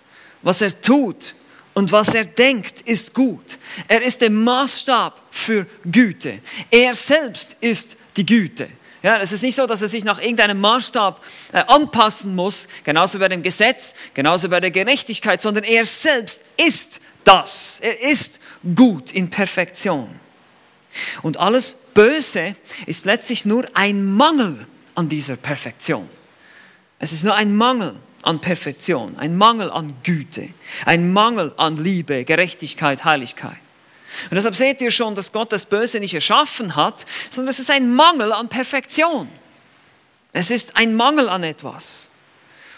[0.42, 1.36] was er tut,
[1.78, 3.56] und was er denkt, ist gut.
[3.86, 6.40] Er ist der Maßstab für Güte.
[6.72, 8.68] Er selbst ist die Güte.
[9.00, 13.20] Ja, es ist nicht so, dass er sich nach irgendeinem Maßstab äh, anpassen muss, genauso
[13.20, 17.78] bei dem Gesetz, genauso bei der Gerechtigkeit, sondern er selbst ist das.
[17.80, 18.40] Er ist
[18.74, 20.08] gut in Perfektion.
[21.22, 26.08] Und alles Böse ist letztlich nur ein Mangel an dieser Perfektion.
[26.98, 30.50] Es ist nur ein Mangel an Perfektion, ein Mangel an Güte,
[30.84, 33.56] ein Mangel an Liebe, Gerechtigkeit, Heiligkeit.
[34.24, 37.70] Und deshalb seht ihr schon, dass Gott das Böse nicht erschaffen hat, sondern es ist
[37.70, 39.28] ein Mangel an Perfektion.
[40.32, 42.10] Es ist ein Mangel an etwas.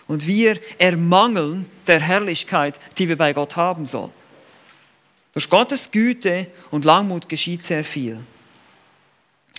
[0.06, 4.12] Und wir ermangeln der Herrlichkeit, die wir bei Gott haben sollen.
[5.32, 8.20] Durch Gottes Güte und Langmut geschieht sehr viel.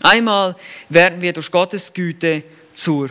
[0.01, 0.55] Einmal
[0.87, 3.09] werden wir durch Gottes Güte zur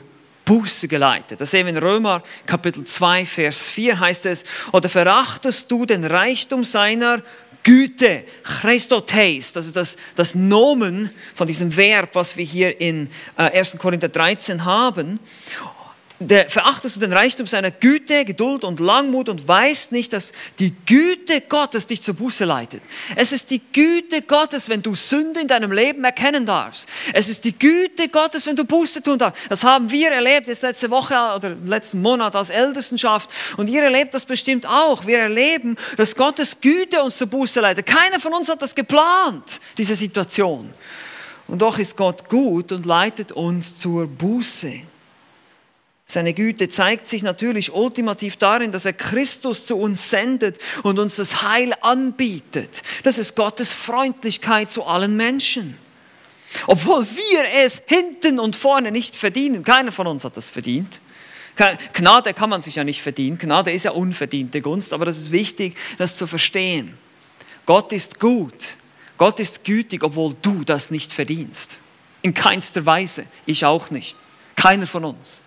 [0.50, 1.40] Buße geleitet.
[1.40, 6.04] Das sehen wir in Römer Kapitel 2, Vers 4 heißt es, oder verachtest du den
[6.04, 7.22] Reichtum seiner
[7.62, 13.60] Güte, Christotheis, das ist das, das Nomen von diesem Verb, was wir hier in äh,
[13.60, 13.78] 1.
[13.78, 15.20] Korinther 13 haben
[16.22, 20.74] der, verachtest du den Reichtum seiner Güte, Geduld und Langmut und weißt nicht, dass die
[20.84, 22.82] Güte Gottes dich zur Buße leitet.
[23.16, 26.90] Es ist die Güte Gottes, wenn du Sünde in deinem Leben erkennen darfst.
[27.14, 29.40] Es ist die Güte Gottes, wenn du Buße tun darfst.
[29.48, 34.12] Das haben wir erlebt jetzt letzte Woche oder letzten Monat als Ältestenschaft und ihr erlebt
[34.12, 35.06] das bestimmt auch.
[35.06, 37.86] Wir erleben, dass Gottes Güte uns zur Buße leitet.
[37.86, 40.70] Keiner von uns hat das geplant, diese Situation.
[41.48, 44.82] Und doch ist Gott gut und leitet uns zur Buße.
[46.10, 51.14] Seine Güte zeigt sich natürlich ultimativ darin, dass er Christus zu uns sendet und uns
[51.14, 52.82] das Heil anbietet.
[53.04, 55.78] Das ist Gottes Freundlichkeit zu allen Menschen.
[56.66, 59.62] Obwohl wir es hinten und vorne nicht verdienen.
[59.62, 61.00] Keiner von uns hat das verdient.
[61.92, 63.38] Gnade kann man sich ja nicht verdienen.
[63.38, 66.98] Gnade ist ja unverdiente Gunst, aber das ist wichtig, das zu verstehen.
[67.66, 68.76] Gott ist gut.
[69.16, 71.78] Gott ist gütig, obwohl du das nicht verdienst.
[72.22, 73.26] In keinster Weise.
[73.46, 74.16] Ich auch nicht.
[74.56, 75.42] Keiner von uns.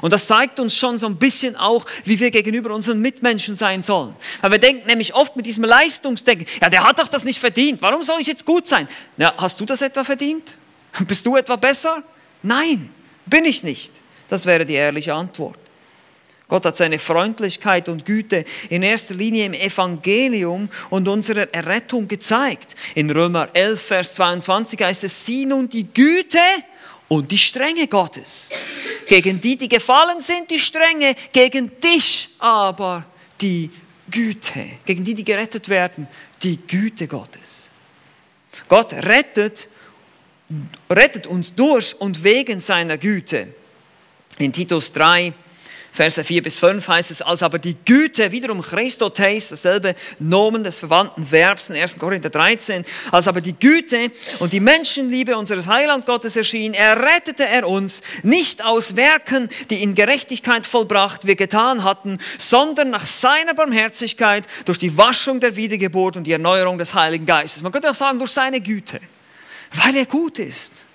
[0.00, 3.82] Und das zeigt uns schon so ein bisschen auch, wie wir gegenüber unseren Mitmenschen sein
[3.82, 4.14] sollen.
[4.40, 7.82] Weil wir denken nämlich oft mit diesem Leistungsdenken, ja, der hat doch das nicht verdient,
[7.82, 8.88] warum soll ich jetzt gut sein?
[9.16, 10.54] Ja, hast du das etwa verdient?
[11.06, 12.02] Bist du etwa besser?
[12.42, 12.90] Nein,
[13.26, 13.92] bin ich nicht.
[14.28, 15.58] Das wäre die ehrliche Antwort.
[16.50, 22.74] Gott hat seine Freundlichkeit und Güte in erster Linie im Evangelium und unserer Errettung gezeigt.
[22.96, 26.38] In Römer 11, Vers 22 heißt es, sieh nun die Güte
[27.10, 28.50] und die Strenge Gottes.
[29.06, 33.04] Gegen die, die gefallen sind, die Strenge, gegen dich aber
[33.40, 33.68] die
[34.08, 34.64] Güte.
[34.84, 36.06] Gegen die, die gerettet werden,
[36.42, 37.68] die Güte Gottes.
[38.68, 39.68] Gott rettet
[40.88, 43.48] rettet uns durch und wegen seiner Güte.
[44.38, 45.32] In Titus 3,
[46.00, 50.78] Verse 4 bis 5 heißt es, als aber die Güte, wiederum Christotes, dasselbe Nomen des
[50.78, 51.98] verwandten Verbs in 1.
[51.98, 57.68] Korinther 13, als aber die Güte und die Menschenliebe unseres Heiland Gottes erschien, errettete er
[57.68, 64.44] uns nicht aus Werken, die in Gerechtigkeit vollbracht wir getan hatten, sondern nach seiner Barmherzigkeit
[64.64, 67.62] durch die Waschung der Wiedergeburt und die Erneuerung des Heiligen Geistes.
[67.62, 69.00] Man könnte auch sagen, durch seine Güte,
[69.74, 70.86] weil er gut ist.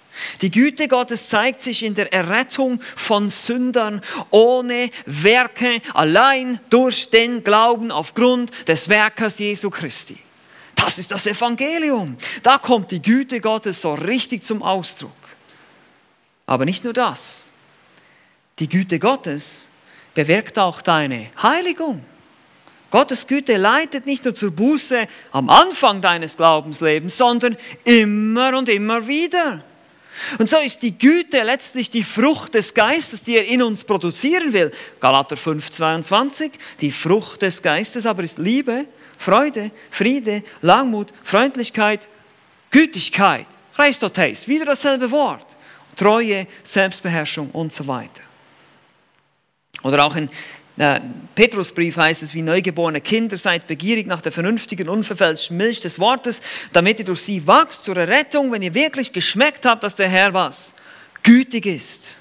[0.41, 7.43] Die Güte Gottes zeigt sich in der Errettung von Sündern ohne Werke, allein durch den
[7.43, 10.17] Glauben aufgrund des Werkes Jesu Christi.
[10.75, 12.17] Das ist das Evangelium.
[12.43, 15.11] Da kommt die Güte Gottes so richtig zum Ausdruck.
[16.45, 17.49] Aber nicht nur das.
[18.59, 19.67] Die Güte Gottes
[20.13, 22.03] bewirkt auch deine Heiligung.
[22.91, 29.07] Gottes Güte leitet nicht nur zur Buße am Anfang deines Glaubenslebens, sondern immer und immer
[29.07, 29.59] wieder.
[30.39, 34.53] Und so ist die Güte letztlich die Frucht des Geistes, die er in uns produzieren
[34.53, 34.71] will.
[34.99, 36.51] Galater 5, 22,
[36.81, 38.85] die Frucht des Geistes aber ist Liebe,
[39.17, 42.07] Freude, Friede, Langmut, Freundlichkeit,
[42.71, 45.55] Gütigkeit, Christotes, wieder dasselbe Wort,
[45.95, 48.23] Treue, Selbstbeherrschung und so weiter.
[49.83, 50.29] Oder auch in
[51.35, 56.41] Petrusbrief heißt es, wie neugeborene Kinder seid begierig nach der vernünftigen, unverfälschten Milch des Wortes,
[56.73, 60.33] damit ihr durch sie wachst zur Errettung, wenn ihr wirklich geschmeckt habt, dass der Herr
[60.33, 60.73] was?
[61.23, 62.15] Gütig ist.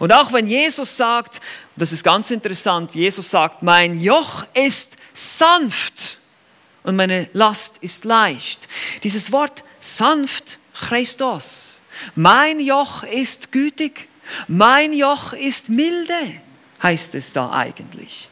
[0.00, 1.40] Und auch wenn Jesus sagt,
[1.76, 6.18] das ist ganz interessant, Jesus sagt, mein Joch ist sanft
[6.82, 8.66] und meine Last ist leicht.
[9.04, 11.80] Dieses Wort sanft, Christos.
[12.16, 14.08] Mein Joch ist gütig,
[14.48, 16.42] mein Joch ist milde
[16.82, 18.28] heißt es da eigentlich.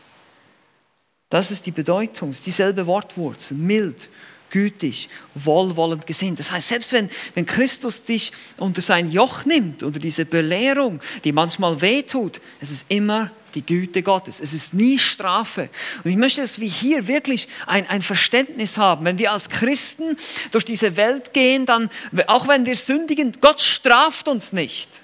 [1.29, 4.09] Das ist die Bedeutung, dieselbe Wortwurzel, mild,
[4.51, 6.41] gütig, wohlwollend gesinnt.
[6.41, 11.33] Das heißt, selbst wenn, wenn Christus dich unter sein Joch nimmt, unter diese Belehrung, die
[11.33, 14.41] manchmal wehtut, es ist immer die Güte Gottes.
[14.41, 15.71] Es ist nie Strafe.
[16.05, 19.05] Und ich möchte, dass wir hier wirklich ein, ein Verständnis haben.
[19.05, 20.17] Wenn wir als Christen
[20.51, 21.91] durch diese Welt gehen, dann,
[22.27, 25.01] auch wenn wir sündigen, Gott straft uns nicht.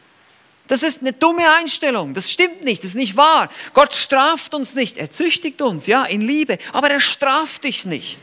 [0.69, 2.15] Das ist eine dumme Einstellung.
[2.15, 2.83] Das stimmt nicht.
[2.83, 3.49] Das ist nicht wahr.
[3.73, 4.97] Gott straft uns nicht.
[4.97, 6.59] Er züchtigt uns, ja, in Liebe.
[6.73, 8.21] Aber er straft dich nicht.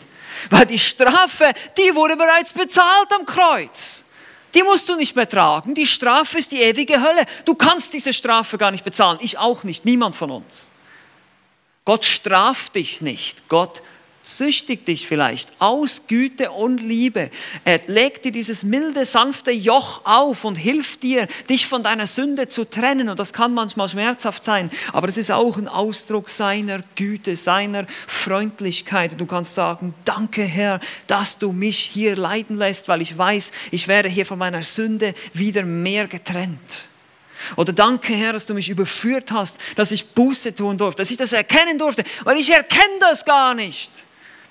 [0.49, 4.03] Weil die Strafe, die wurde bereits bezahlt am Kreuz.
[4.53, 5.73] Die musst du nicht mehr tragen.
[5.73, 7.25] Die Strafe ist die ewige Hölle.
[7.45, 9.17] Du kannst diese Strafe gar nicht bezahlen.
[9.21, 9.85] Ich auch nicht.
[9.85, 10.69] Niemand von uns.
[11.85, 13.47] Gott straft dich nicht.
[13.47, 13.81] Gott
[14.23, 17.29] süchtig dich vielleicht aus Güte und Liebe.
[17.65, 22.47] Er legt dir dieses milde, sanfte Joch auf und hilft dir, dich von deiner Sünde
[22.47, 23.09] zu trennen.
[23.09, 27.85] Und das kann manchmal schmerzhaft sein, aber es ist auch ein Ausdruck seiner Güte, seiner
[28.07, 29.19] Freundlichkeit.
[29.19, 33.87] du kannst sagen, danke Herr, dass du mich hier leiden lässt, weil ich weiß, ich
[33.87, 36.87] werde hier von meiner Sünde wieder mehr getrennt.
[37.57, 41.17] Oder danke Herr, dass du mich überführt hast, dass ich Buße tun durfte, dass ich
[41.17, 43.91] das erkennen durfte, weil ich erkenne das gar nicht.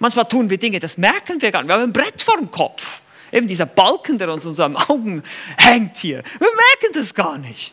[0.02, 1.68] Manchmal tun wir Dinge, das merken wir gar nicht.
[1.68, 3.02] Wir haben ein Brett vor dem Kopf.
[3.30, 5.22] Eben dieser Balken, der uns unseren Augen
[5.56, 6.24] hängt hier.
[6.40, 7.72] Wir merken das gar nicht.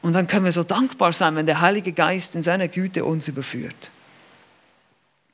[0.00, 3.28] Und dann können wir so dankbar sein, wenn der Heilige Geist in seiner Güte uns
[3.28, 3.90] überführt.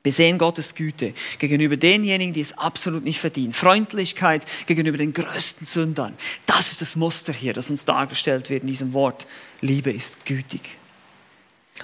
[0.03, 3.53] Wir sehen Gottes Güte gegenüber denjenigen, die es absolut nicht verdienen.
[3.53, 6.15] Freundlichkeit gegenüber den größten Sündern.
[6.47, 9.25] Das ist das Muster hier, das uns dargestellt wird in diesem Wort.
[9.61, 10.77] Liebe ist gütig.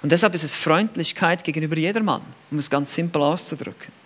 [0.02, 4.01] Und deshalb ist es Freundlichkeit gegenüber jedermann, um es ganz simpel auszudrücken.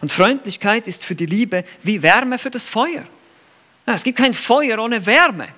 [0.00, 3.04] Und Freundlichkeit ist für die Liebe wie Wärme für das Feuer.
[3.86, 5.48] Es gibt kein Feuer ohne Wärme.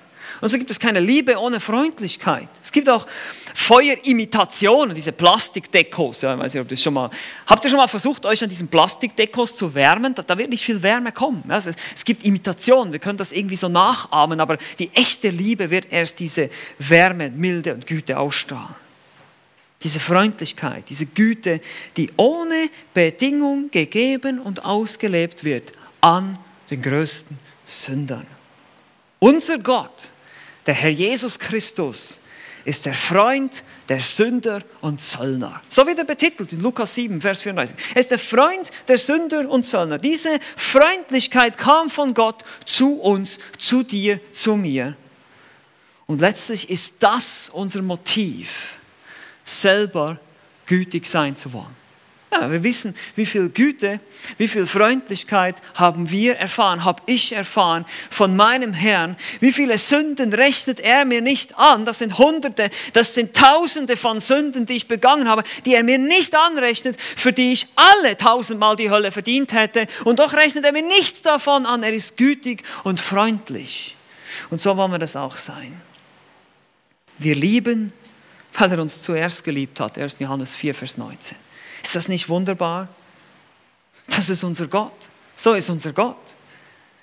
[0.41, 2.49] Und so gibt es keine Liebe ohne Freundlichkeit.
[2.61, 3.07] Es gibt auch
[3.55, 6.21] Feuerimitationen, diese Plastikdekos.
[6.21, 7.09] Ja, ich weiß nicht, ob das schon mal,
[7.47, 10.13] habt ihr schon mal versucht, euch an diesen Plastikdekos zu wärmen?
[10.13, 11.43] Da, da wird nicht viel Wärme kommen.
[11.49, 15.87] Ja, es gibt Imitationen, wir können das irgendwie so nachahmen, aber die echte Liebe wird
[15.91, 18.86] erst diese Wärme, Milde und Güte ausstrahlen
[19.83, 21.61] diese Freundlichkeit, diese Güte,
[21.97, 28.25] die ohne Bedingung gegeben und ausgelebt wird an den größten Sündern.
[29.19, 30.11] Unser Gott,
[30.65, 32.19] der Herr Jesus Christus,
[32.65, 35.61] ist der Freund der Sünder und Zöllner.
[35.69, 37.77] So wird er betitelt in Lukas 7, Vers 34.
[37.95, 39.97] Er ist der Freund der Sünder und Zöllner.
[39.97, 44.97] Diese Freundlichkeit kam von Gott zu uns, zu dir, zu mir.
[46.07, 48.76] Und letztlich ist das unser Motiv
[49.47, 50.19] selber
[50.65, 51.75] gütig sein zu wollen.
[52.29, 54.01] Ja, wir wissen, wie viel Güte,
[54.37, 59.15] wie viel Freundlichkeit haben wir erfahren, habe ich erfahren von meinem Herrn.
[59.39, 61.85] Wie viele Sünden rechnet er mir nicht an?
[61.85, 65.97] Das sind Hunderte, das sind Tausende von Sünden, die ich begangen habe, die er mir
[65.97, 69.87] nicht anrechnet, für die ich alle tausendmal die Hölle verdient hätte.
[70.03, 71.81] Und doch rechnet er mir nichts davon an.
[71.81, 73.95] Er ist gütig und freundlich.
[74.49, 75.81] Und so wollen wir das auch sein.
[77.19, 77.93] Wir lieben,
[78.57, 79.97] weil er uns zuerst geliebt hat.
[79.97, 80.17] 1.
[80.19, 81.37] Johannes 4, Vers 19.
[81.83, 82.87] Ist das nicht wunderbar?
[84.07, 85.09] Das ist unser Gott.
[85.35, 86.35] So ist unser Gott.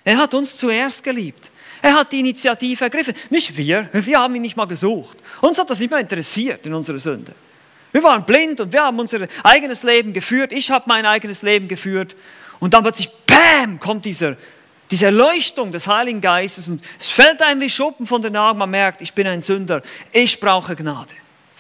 [0.04, 1.50] Er hat uns zuerst geliebt.
[1.80, 3.14] Er hat die Initiative ergriffen.
[3.30, 3.88] Nicht wir.
[3.92, 5.18] Wir haben ihn nicht mal gesucht.
[5.40, 7.34] Uns hat das nicht mehr interessiert in unserer Sünde.
[7.92, 10.52] Wir waren blind und wir haben unser eigenes Leben geführt.
[10.52, 12.16] Ich habe mein eigenes Leben geführt.
[12.58, 14.36] Und dann plötzlich, bam, kommt dieser,
[14.90, 18.58] diese Erleuchtung des Heiligen Geistes und es fällt einem wie Schuppen von den Augen.
[18.58, 19.82] Man merkt, ich bin ein Sünder.
[20.12, 21.14] Ich brauche Gnade.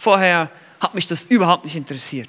[0.04, 2.28] Vorher hat mich das überhaupt nicht interessiert.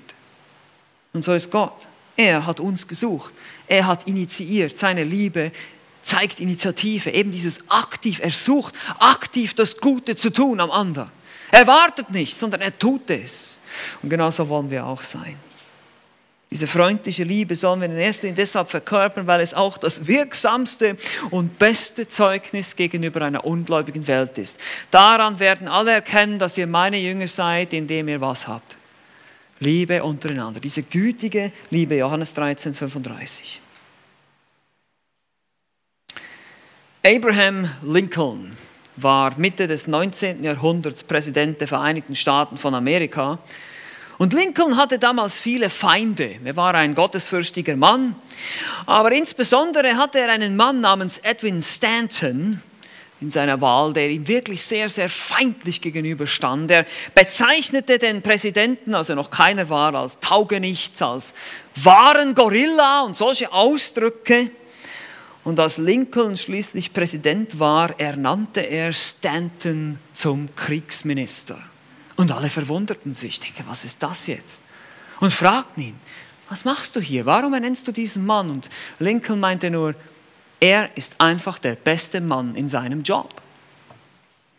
[1.12, 1.90] Und so ist Gott.
[2.16, 3.34] Er hat uns gesucht.
[3.68, 4.78] Er hat initiiert.
[4.78, 5.52] Seine Liebe
[6.02, 7.12] zeigt Initiative.
[7.12, 8.22] Eben dieses aktiv.
[8.24, 11.12] Er sucht aktiv das Gute zu tun am anderen.
[11.52, 13.60] Er wartet nicht, sondern er tut es.
[14.02, 15.36] Und genauso wollen wir auch sein.
[16.56, 20.96] Diese freundliche Liebe sollen wir in erster Linie deshalb verkörpern, weil es auch das wirksamste
[21.30, 24.58] und beste Zeugnis gegenüber einer ungläubigen Welt ist.
[24.90, 28.78] Daran werden alle erkennen, dass ihr meine Jünger seid, indem ihr was habt.
[29.60, 30.62] Liebe untereinander.
[30.62, 33.60] Diese gütige Liebe, Johannes 13, 35.
[37.06, 38.56] Abraham Lincoln
[38.96, 40.42] war Mitte des 19.
[40.42, 43.40] Jahrhunderts Präsident der Vereinigten Staaten von Amerika.
[44.18, 46.40] Und Lincoln hatte damals viele Feinde.
[46.44, 48.16] Er war ein gottesfürchtiger Mann,
[48.86, 52.62] aber insbesondere hatte er einen Mann namens Edwin Stanton,
[53.22, 56.70] in seiner Wahl, der ihm wirklich sehr, sehr feindlich gegenüberstand.
[56.70, 61.34] Er bezeichnete den Präsidenten, als er noch keiner war, als Taugenichts, als
[61.76, 64.52] wahren Gorilla und solche Ausdrücke.
[65.44, 71.62] Und als Lincoln schließlich Präsident war, ernannte er Stanton zum Kriegsminister.
[72.16, 74.64] Und alle verwunderten sich, ich denke, was ist das jetzt?
[75.20, 76.00] Und fragten ihn,
[76.50, 77.26] was machst du hier?
[77.26, 78.50] Warum ernennst du diesen Mann?
[78.50, 79.96] Und Lincoln meinte nur,
[80.60, 83.42] er ist einfach der beste Mann in seinem Job.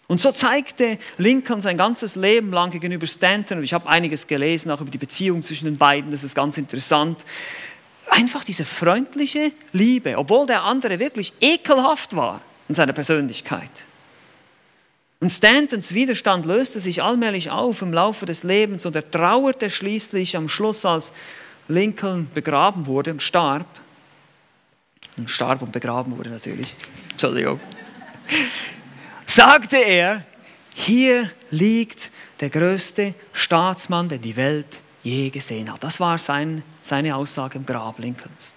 [0.09, 4.71] Und so zeigte Lincoln sein ganzes Leben lang gegenüber Stanton, und ich habe einiges gelesen,
[4.71, 7.25] auch über die Beziehung zwischen den beiden, das ist ganz interessant,
[8.09, 13.87] einfach diese freundliche Liebe, obwohl der andere wirklich ekelhaft war in seiner Persönlichkeit.
[15.19, 20.37] Und Stantons Widerstand löste sich allmählich auf im Laufe des Lebens und er trauerte schließlich
[20.37, 21.13] am Schluss, als
[21.69, 23.67] Lincoln begraben wurde und starb
[25.17, 26.75] und starb und begraben wurde natürlich,
[27.11, 27.61] Entschuldigung,
[29.25, 30.25] sagte er,
[30.75, 35.83] hier liegt der größte Staatsmann, den die Welt je gesehen hat.
[35.83, 38.55] Das war sein, seine Aussage im Grab Lincolns.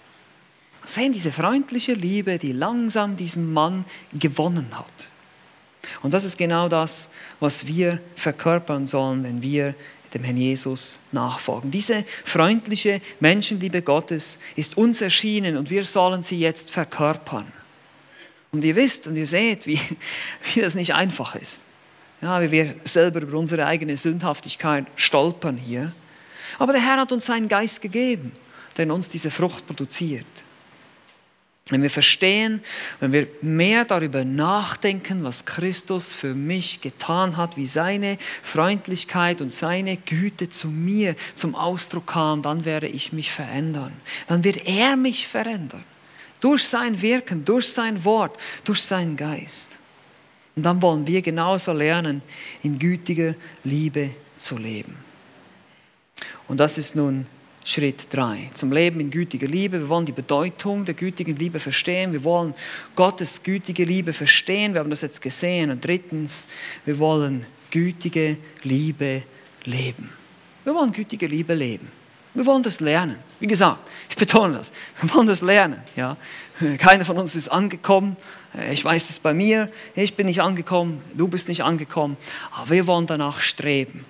[0.84, 5.09] Sehen diese freundliche Liebe, die langsam diesen Mann gewonnen hat.
[6.02, 9.74] Und das ist genau das, was wir verkörpern sollen, wenn wir
[10.14, 11.70] dem Herrn Jesus nachfolgen.
[11.70, 17.52] Diese freundliche Menschenliebe Gottes ist uns erschienen und wir sollen sie jetzt verkörpern.
[18.52, 19.80] Und ihr wisst und ihr seht, wie,
[20.54, 21.62] wie das nicht einfach ist.
[22.20, 25.92] Ja, wie wir selber über unsere eigene Sündhaftigkeit stolpern hier.
[26.58, 28.32] Aber der Herr hat uns seinen Geist gegeben,
[28.76, 30.26] der in uns diese Frucht produziert.
[31.70, 32.62] Wenn wir verstehen,
[32.98, 39.54] wenn wir mehr darüber nachdenken, was Christus für mich getan hat, wie seine Freundlichkeit und
[39.54, 43.92] seine Güte zu mir zum Ausdruck kam, dann werde ich mich verändern.
[44.26, 45.84] Dann wird er mich verändern.
[46.40, 49.78] Durch sein Wirken, durch sein Wort, durch seinen Geist.
[50.56, 52.20] Und dann wollen wir genauso lernen,
[52.62, 54.96] in gütiger Liebe zu leben.
[56.48, 57.26] Und das ist nun
[57.62, 58.50] Schritt 3.
[58.54, 59.80] Zum Leben in gütiger Liebe.
[59.80, 62.12] Wir wollen die Bedeutung der gütigen Liebe verstehen.
[62.12, 62.54] Wir wollen
[62.94, 64.72] Gottes gütige Liebe verstehen.
[64.72, 65.70] Wir haben das jetzt gesehen.
[65.70, 66.48] Und drittens,
[66.86, 69.22] wir wollen gütige Liebe
[69.64, 70.10] leben.
[70.64, 71.88] Wir wollen gütige Liebe leben.
[72.32, 73.16] Wir wollen das lernen.
[73.40, 74.72] Wie gesagt, ich betone das.
[75.00, 75.82] Wir wollen das lernen.
[75.96, 76.16] Ja?
[76.78, 78.16] Keiner von uns ist angekommen.
[78.70, 79.70] Ich weiß es bei mir.
[79.94, 81.02] Ich bin nicht angekommen.
[81.14, 82.16] Du bist nicht angekommen.
[82.52, 84.04] Aber wir wollen danach streben.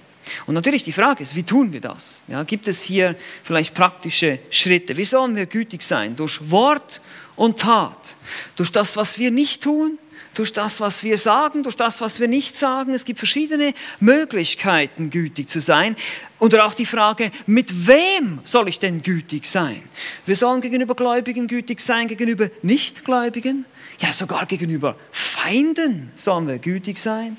[0.46, 2.22] Und natürlich die Frage ist, wie tun wir das?
[2.28, 4.96] Ja, gibt es hier vielleicht praktische Schritte?
[4.96, 6.16] Wie sollen wir gütig sein?
[6.16, 7.00] Durch Wort
[7.36, 8.16] und Tat.
[8.56, 9.98] Durch das, was wir nicht tun,
[10.34, 12.94] durch das, was wir sagen, durch das, was wir nicht sagen.
[12.94, 15.96] Es gibt verschiedene Möglichkeiten, gütig zu sein.
[16.38, 19.82] Und auch die Frage, mit wem soll ich denn gütig sein?
[20.26, 23.64] Wir sollen gegenüber Gläubigen gütig sein, gegenüber Nichtgläubigen,
[24.00, 27.36] ja sogar gegenüber Feinden sollen wir gütig sein.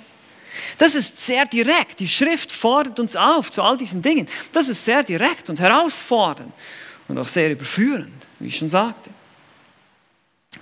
[0.77, 1.99] Das ist sehr direkt.
[1.99, 4.27] Die Schrift fordert uns auf zu all diesen Dingen.
[4.53, 6.51] Das ist sehr direkt und herausfordernd
[7.07, 9.09] und auch sehr überführend, wie ich schon sagte.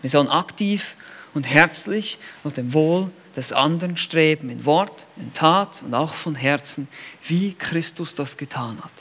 [0.02, 0.96] Wir sollen aktiv
[1.34, 6.36] und herzlich nach dem Wohl des anderen streben, in Wort, in Tat und auch von
[6.36, 6.88] Herzen,
[7.28, 8.92] wie Christus das getan hat.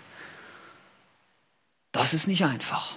[1.93, 2.97] Das ist nicht einfach.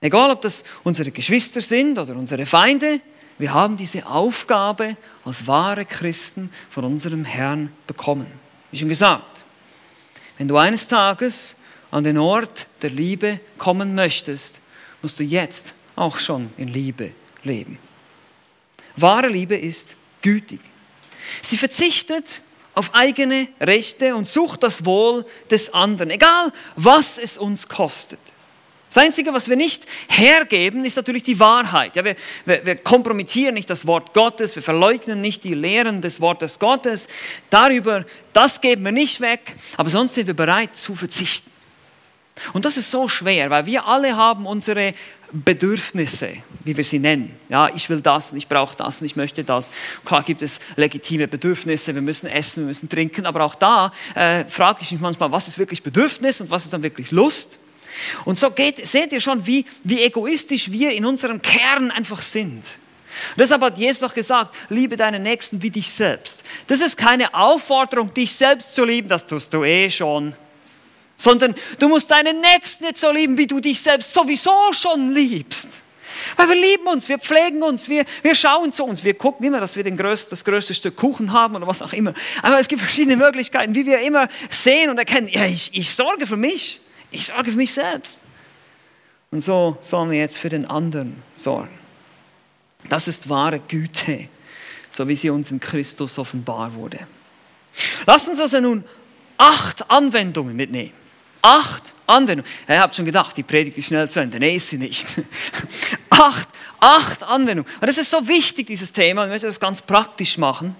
[0.00, 3.00] Egal, ob das unsere Geschwister sind oder unsere Feinde,
[3.38, 8.26] Wir haben diese Aufgabe als wahre Christen von unserem Herrn bekommen.
[8.70, 9.44] Wie schon gesagt,
[10.36, 11.56] wenn du eines Tages
[11.90, 14.60] an den Ort der Liebe kommen möchtest,
[15.02, 17.12] musst du jetzt auch schon in Liebe
[17.44, 17.78] leben.
[18.96, 20.60] Wahre Liebe ist gütig.
[21.42, 22.40] Sie verzichtet
[22.74, 28.20] auf eigene Rechte und sucht das Wohl des anderen, egal was es uns kostet.
[28.88, 31.94] Das Einzige, was wir nicht hergeben, ist natürlich die Wahrheit.
[31.94, 32.16] Ja, wir,
[32.46, 37.06] wir, wir, kompromittieren nicht das Wort Gottes, wir verleugnen nicht die Lehren des Wortes Gottes.
[37.50, 41.50] Darüber, das geben wir nicht weg, aber sonst sind wir bereit zu verzichten.
[42.52, 44.94] Und das ist so schwer, weil wir alle haben unsere
[45.32, 46.30] Bedürfnisse,
[46.64, 47.36] wie wir sie nennen.
[47.50, 49.70] Ja, ich will das und ich brauche das und ich möchte das.
[50.04, 54.44] Klar gibt es legitime Bedürfnisse, wir müssen essen, wir müssen trinken, aber auch da äh,
[54.46, 57.58] frage ich mich manchmal, was ist wirklich Bedürfnis und was ist dann wirklich Lust?
[58.24, 62.64] Und so geht, seht ihr schon, wie, wie egoistisch wir in unserem Kern einfach sind.
[63.30, 66.44] Und deshalb hat Jesus auch gesagt, liebe deinen Nächsten wie dich selbst.
[66.66, 70.34] Das ist keine Aufforderung, dich selbst zu lieben, das tust du eh schon
[71.18, 75.82] sondern du musst deinen Nächsten nicht so lieben, wie du dich selbst sowieso schon liebst.
[76.36, 79.60] Weil wir lieben uns, wir pflegen uns, wir, wir schauen zu uns, wir gucken immer,
[79.60, 82.14] dass wir den größten, das größte Stück Kuchen haben oder was auch immer.
[82.42, 86.26] Aber es gibt verschiedene Möglichkeiten, wie wir immer sehen und erkennen, ja, ich, ich sorge
[86.26, 86.80] für mich,
[87.10, 88.20] ich sorge für mich selbst.
[89.30, 91.76] Und so sollen wir jetzt für den anderen sorgen.
[92.88, 94.28] Das ist wahre Güte,
[94.90, 97.00] so wie sie uns in Christus offenbar wurde.
[98.06, 98.84] Lass uns also nun
[99.36, 100.92] acht Anwendungen mitnehmen.
[101.42, 102.50] Acht Anwendungen.
[102.68, 104.38] Ihr habt schon gedacht, die Predigt ist schnell zu Ende.
[104.40, 105.06] Nee, ist sie nicht.
[106.10, 106.48] acht,
[106.80, 107.70] acht Anwendungen.
[107.80, 109.24] Und das ist so wichtig, dieses Thema.
[109.24, 110.74] Ich möchte das ganz praktisch machen.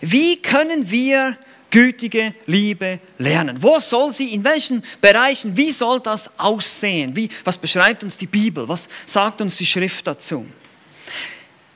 [0.00, 1.36] Wie können wir
[1.70, 3.62] gütige Liebe lernen?
[3.62, 7.14] Wo soll sie, in welchen Bereichen, wie soll das aussehen?
[7.14, 8.68] Wie, was beschreibt uns die Bibel?
[8.68, 10.46] Was sagt uns die Schrift dazu?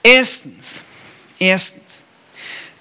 [0.03, 0.83] Erstens,
[1.39, 2.05] erstens,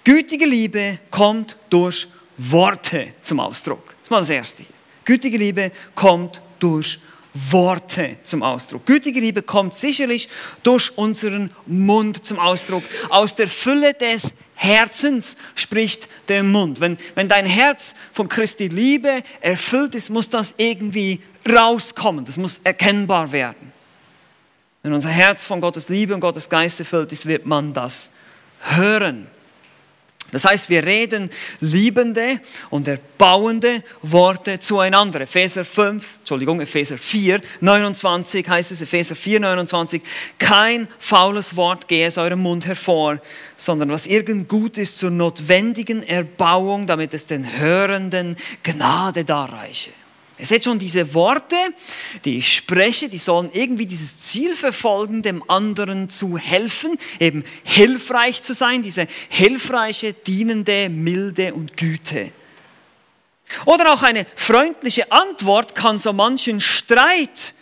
[0.03, 2.07] gütige Liebe kommt durch
[2.38, 3.86] Worte zum Ausdruck.
[3.99, 4.66] Das ist mal das Erste.
[5.05, 6.99] Gütige Liebe kommt durch
[7.34, 8.86] Worte zum Ausdruck.
[8.86, 10.30] Gütige Liebe kommt sicherlich
[10.61, 12.84] durch unseren Mund zum Ausdruck.
[13.09, 14.34] Aus der Fülle des
[14.64, 16.80] Herzens spricht der Mund.
[16.80, 22.24] Wenn, wenn dein Herz von Christi Liebe erfüllt ist, muss das irgendwie rauskommen.
[22.24, 23.74] Das muss erkennbar werden.
[24.82, 28.11] Wenn unser Herz von Gottes Liebe und Gottes Geist erfüllt ist, wird man das
[28.59, 29.28] hören.
[30.34, 31.29] Das heißt, wir reden
[31.59, 35.21] liebende und erbauende Worte zueinander.
[35.21, 40.01] Epheser 5, Entschuldigung, Epheser 4, 29 heißt es, Epheser 4, 29,
[40.39, 43.21] kein faules Wort gehe aus eurem Mund hervor,
[43.57, 49.91] sondern was irgend gut ist zur notwendigen Erbauung, damit es den Hörenden Gnade darreiche.
[50.44, 51.56] Ihr seht schon, diese Worte,
[52.26, 58.41] die ich spreche, die sollen irgendwie dieses Ziel verfolgen, dem anderen zu helfen, eben hilfreich
[58.41, 62.34] zu sein, diese hilfreiche, dienende Milde und Güte.
[63.64, 67.54] Oder auch eine freundliche Antwort kann so manchen Streit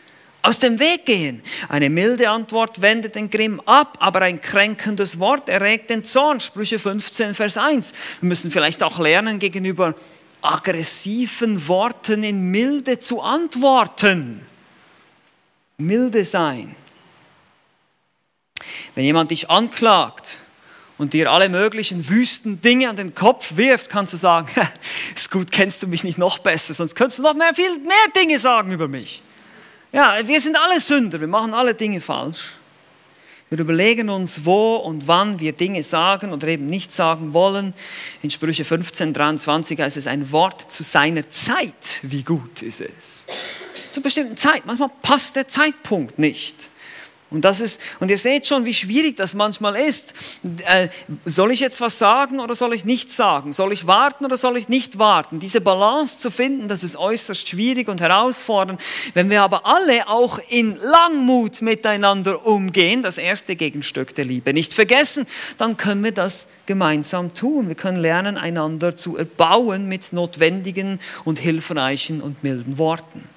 [0.42, 1.44] aus dem Weg gehen.
[1.70, 6.40] Eine milde Antwort wendet den Grimm ab, aber ein kränkendes Wort erregt den Zorn.
[6.40, 7.94] Sprüche 15, Vers 1.
[8.22, 9.94] Wir müssen vielleicht auch lernen, gegenüber
[10.42, 14.46] aggressiven Worten in Milde zu antworten.
[15.78, 16.76] Milde sein.
[18.96, 20.40] Wenn jemand dich anklagt
[20.98, 24.48] und dir alle möglichen wüsten Dinge an den Kopf wirft, kannst du sagen,
[25.16, 27.96] ist gut, kennst du mich nicht noch besser, sonst könntest du noch mehr, viel mehr
[28.16, 29.24] Dinge sagen über mich.
[29.92, 32.54] Ja, wir sind alle Sünder, wir machen alle Dinge falsch.
[33.52, 37.74] Wir überlegen uns, wo und wann wir Dinge sagen oder eben nicht sagen wollen.
[38.22, 42.00] In Sprüche 15, 23 heißt es ein Wort zu seiner Zeit.
[42.02, 43.26] Wie gut ist es?
[43.92, 44.66] Zu bestimmten Zeit.
[44.66, 46.70] Manchmal passt der Zeitpunkt nicht.
[47.32, 50.14] Und, das ist, und ihr seht schon, wie schwierig das manchmal ist.
[50.66, 50.90] Äh,
[51.24, 53.54] soll ich jetzt was sagen oder soll ich nichts sagen?
[53.54, 55.40] Soll ich warten oder soll ich nicht warten?
[55.40, 58.82] Diese Balance zu finden, das ist äußerst schwierig und herausfordernd.
[59.14, 64.74] Wenn wir aber alle auch in Langmut miteinander umgehen, das erste Gegenstück der Liebe, nicht
[64.74, 65.26] vergessen,
[65.58, 67.70] dann können wir das gemeinsam tun.
[67.70, 73.31] Wir können lernen, einander zu erbauen mit notwendigen und hilfreichen und milden Worten.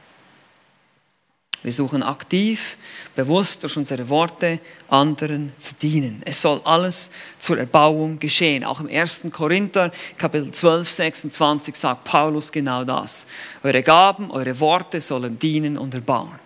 [1.65, 2.77] Wir suchen aktiv,
[3.17, 4.61] bewusst durch unsere Worte
[4.91, 6.21] anderen zu dienen.
[6.27, 8.65] Es soll alles zur Erbauung geschehen.
[8.65, 9.23] Auch im 1.
[9.33, 13.27] Korinther, Kapitel 12, 26 sagt Paulus genau das.
[13.63, 16.39] Eure Gaben, eure Worte sollen dienen und erbauen.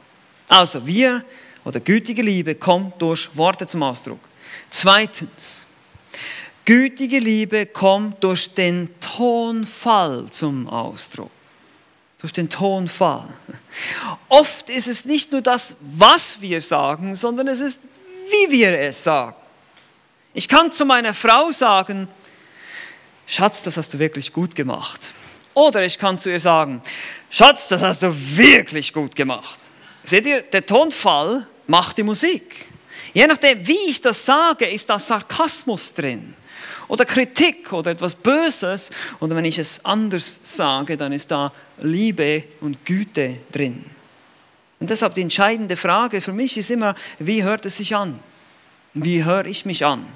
[0.49, 1.25] Also wir
[1.65, 4.21] oder gütige Liebe kommt durch Worte zum Ausdruck.
[4.71, 5.65] Zweitens,
[6.65, 11.33] gütige Liebe kommt durch den Tonfall zum Ausdruck
[12.19, 13.29] durch den Tonfall.
[14.29, 17.81] Oft ist es nicht nur das, was wir sagen, sondern es ist,
[18.31, 19.37] wie wir es sagen.
[20.35, 22.09] Ich kann zu meiner Frau sagen,
[23.27, 25.01] Schatz, das hast du wirklich gut gemacht.
[25.55, 26.83] Oder ich kann zu ihr sagen,
[27.31, 29.59] Schatz, das hast du wirklich gut gemacht.
[30.03, 32.67] Seht ihr, der Tonfall macht die Musik.
[33.13, 36.35] Je nachdem, wie ich das sage, ist da Sarkasmus drin
[36.89, 38.91] oder Kritik oder etwas Böses.
[39.21, 43.85] Und wenn ich es anders sage, dann ist da Liebe und Güte drin.
[44.81, 48.19] Und deshalb die entscheidende Frage für mich ist immer, wie hört es sich an?
[48.95, 50.07] Wie höre ich mich an?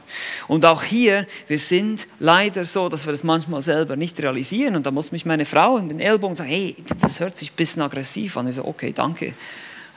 [0.49, 4.77] Und auch hier, wir sind leider so, dass wir das manchmal selber nicht realisieren.
[4.77, 7.57] Und da muss mich meine Frau in den Ellbogen sagen, hey, das hört sich ein
[7.57, 8.49] bisschen aggressiv an.
[8.49, 9.35] Ich so, okay, danke.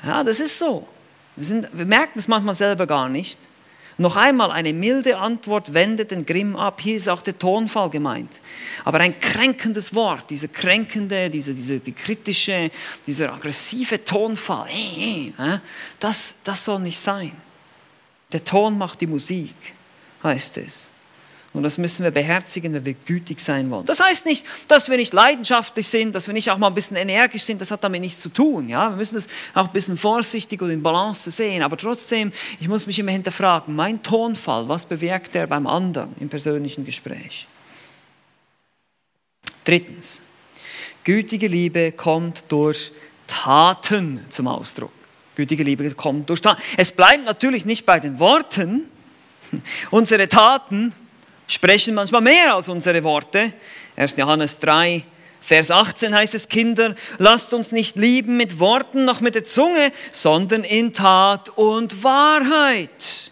[0.05, 0.87] Ja, das ist so.
[1.35, 3.39] Wir, sind, wir merken es manchmal selber gar nicht.
[3.97, 6.81] Noch einmal eine milde Antwort wendet den Grimm ab.
[6.81, 8.41] Hier ist auch der Tonfall gemeint.
[8.83, 12.71] Aber ein kränkendes Wort, dieser kränkende, dieser, dieser die kritische,
[13.07, 14.69] dieser aggressive Tonfall,
[15.99, 17.31] das, das soll nicht sein.
[18.33, 19.55] Der Ton macht die Musik,
[20.23, 20.91] heißt es.
[21.55, 23.85] Und das müssen wir beherzigen, wenn wir gütig sein wollen.
[23.85, 26.97] Das heißt nicht, dass wir nicht leidenschaftlich sind, dass wir nicht auch mal ein bisschen
[26.97, 27.61] energisch sind.
[27.61, 28.67] Das hat damit nichts zu tun.
[28.67, 28.89] Ja?
[28.89, 31.63] Wir müssen das auch ein bisschen vorsichtig und in Balance sehen.
[31.63, 36.27] Aber trotzdem, ich muss mich immer hinterfragen, mein Tonfall, was bewirkt er beim anderen im
[36.27, 37.47] persönlichen Gespräch?
[39.63, 40.21] Drittens,
[41.05, 42.91] gütige Liebe kommt durch
[43.27, 44.91] Taten zum Ausdruck.
[45.35, 46.61] Gütige Liebe kommt durch Taten.
[46.75, 48.89] Es bleibt natürlich nicht bei den Worten.
[49.91, 50.93] Unsere Taten
[51.47, 53.53] sprechen manchmal mehr als unsere Worte.
[53.95, 54.17] 1.
[54.17, 55.03] Johannes 3,
[55.41, 59.91] Vers 18 heißt es, Kinder, lasst uns nicht lieben mit Worten noch mit der Zunge,
[60.11, 63.31] sondern in Tat und Wahrheit.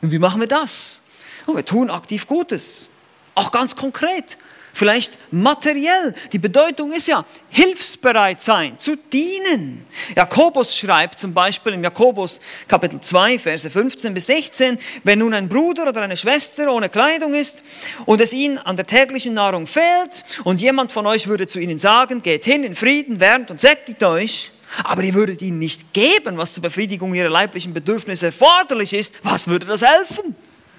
[0.00, 1.02] Und wie machen wir das?
[1.46, 2.88] Und wir tun aktiv Gutes,
[3.34, 4.38] auch ganz konkret
[4.78, 6.14] vielleicht materiell.
[6.32, 9.84] Die Bedeutung ist ja hilfsbereit sein, zu dienen.
[10.16, 15.48] Jakobus schreibt zum Beispiel im Jakobus Kapitel 2, Verse 15 bis 16, wenn nun ein
[15.48, 17.62] Bruder oder eine Schwester ohne Kleidung ist
[18.06, 21.78] und es ihnen an der täglichen Nahrung fehlt und jemand von euch würde zu ihnen
[21.78, 24.52] sagen, geht hin in Frieden, wärmt und sättigt euch,
[24.84, 29.48] aber ihr würdet ihnen nicht geben, was zur Befriedigung ihrer leiblichen Bedürfnisse erforderlich ist, was
[29.48, 30.36] würde das helfen?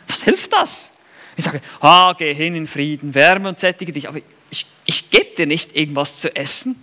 [0.08, 0.92] Was hilft das?
[1.40, 4.20] Ich sage, ah, geh hin in Frieden, wärme und sättige dich, aber
[4.50, 6.76] ich, ich gebe dir nicht irgendwas zu essen,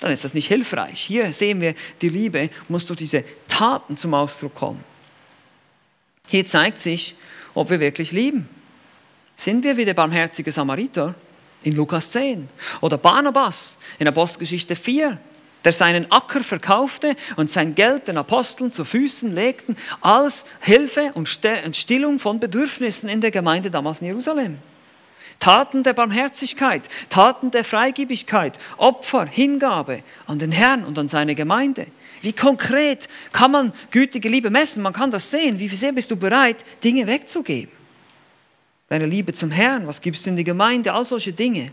[0.00, 0.98] dann ist das nicht hilfreich.
[0.98, 4.82] Hier sehen wir, die Liebe muss durch diese Taten zum Ausdruck kommen.
[6.30, 7.14] Hier zeigt sich,
[7.52, 8.48] ob wir wirklich lieben.
[9.36, 11.14] Sind wir wie der barmherzige Samariter
[11.62, 12.48] in Lukas 10
[12.80, 15.18] oder Barnabas in Apostelgeschichte 4?
[15.64, 21.28] Der seinen Acker verkaufte und sein Geld den Aposteln zu Füßen legten, als Hilfe und
[21.28, 24.58] Stillung von Bedürfnissen in der Gemeinde damals in Jerusalem.
[25.38, 31.86] Taten der Barmherzigkeit, Taten der Freigebigkeit, Opfer, Hingabe an den Herrn und an seine Gemeinde.
[32.20, 34.82] Wie konkret kann man gütige Liebe messen?
[34.82, 35.58] Man kann das sehen.
[35.58, 37.72] Wie sehr bist du bereit, Dinge wegzugeben?
[38.88, 40.92] Deine Liebe zum Herrn, was gibst du in die Gemeinde?
[40.92, 41.72] All solche Dinge.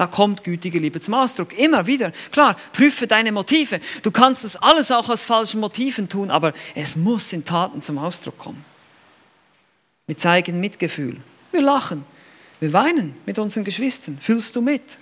[0.00, 1.58] Da kommt gütige Liebe zum Ausdruck.
[1.58, 2.12] Immer wieder.
[2.32, 3.80] Klar, prüfe deine Motive.
[4.02, 7.98] Du kannst das alles auch aus falschen Motiven tun, aber es muss in Taten zum
[7.98, 8.64] Ausdruck kommen.
[10.06, 11.18] Wir zeigen Mitgefühl.
[11.52, 12.06] Wir lachen.
[12.60, 14.16] Wir weinen mit unseren Geschwistern.
[14.22, 14.96] Fühlst du mit?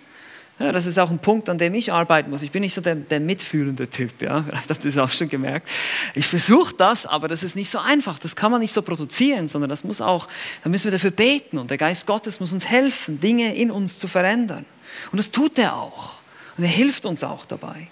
[0.58, 2.42] Ja, das ist auch ein Punkt, an dem ich arbeiten muss.
[2.42, 4.42] Ich bin nicht so der, der mitfühlende Typ, ja.
[4.48, 5.70] Vielleicht habt ihr das auch schon gemerkt.
[6.16, 8.18] Ich versuche das, aber das ist nicht so einfach.
[8.18, 10.26] Das kann man nicht so produzieren, sondern das muss auch,
[10.64, 13.96] da müssen wir dafür beten und der Geist Gottes muss uns helfen, Dinge in uns
[13.96, 14.66] zu verändern.
[15.12, 16.20] Und das tut er auch.
[16.56, 17.88] Und er hilft uns auch dabei.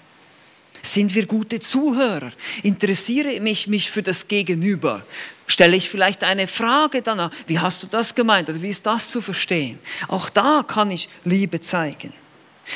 [0.82, 2.32] Sind wir gute Zuhörer?
[2.62, 5.05] Interessiere ich mich für das Gegenüber?
[5.47, 7.30] Stelle ich vielleicht eine Frage danach?
[7.47, 8.49] Wie hast du das gemeint?
[8.49, 9.78] Oder wie ist das zu verstehen?
[10.09, 12.12] Auch da kann ich Liebe zeigen.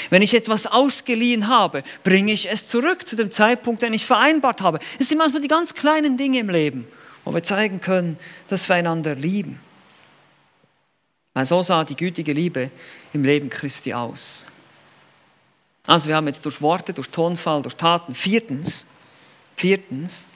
[0.08, 4.60] Wenn ich etwas ausgeliehen habe, bringe ich es zurück zu dem Zeitpunkt, den ich vereinbart
[4.60, 4.78] habe.
[4.98, 6.86] Es sind manchmal die ganz kleinen Dinge im Leben,
[7.24, 8.16] wo wir zeigen können,
[8.48, 9.58] dass wir einander lieben.
[11.34, 12.70] Weil so sah die gütige Liebe
[13.12, 14.46] im Leben Christi aus.
[15.86, 18.14] Also wir haben jetzt durch Worte, durch Tonfall, durch Taten.
[18.14, 18.86] Viertens,
[19.56, 20.26] viertens,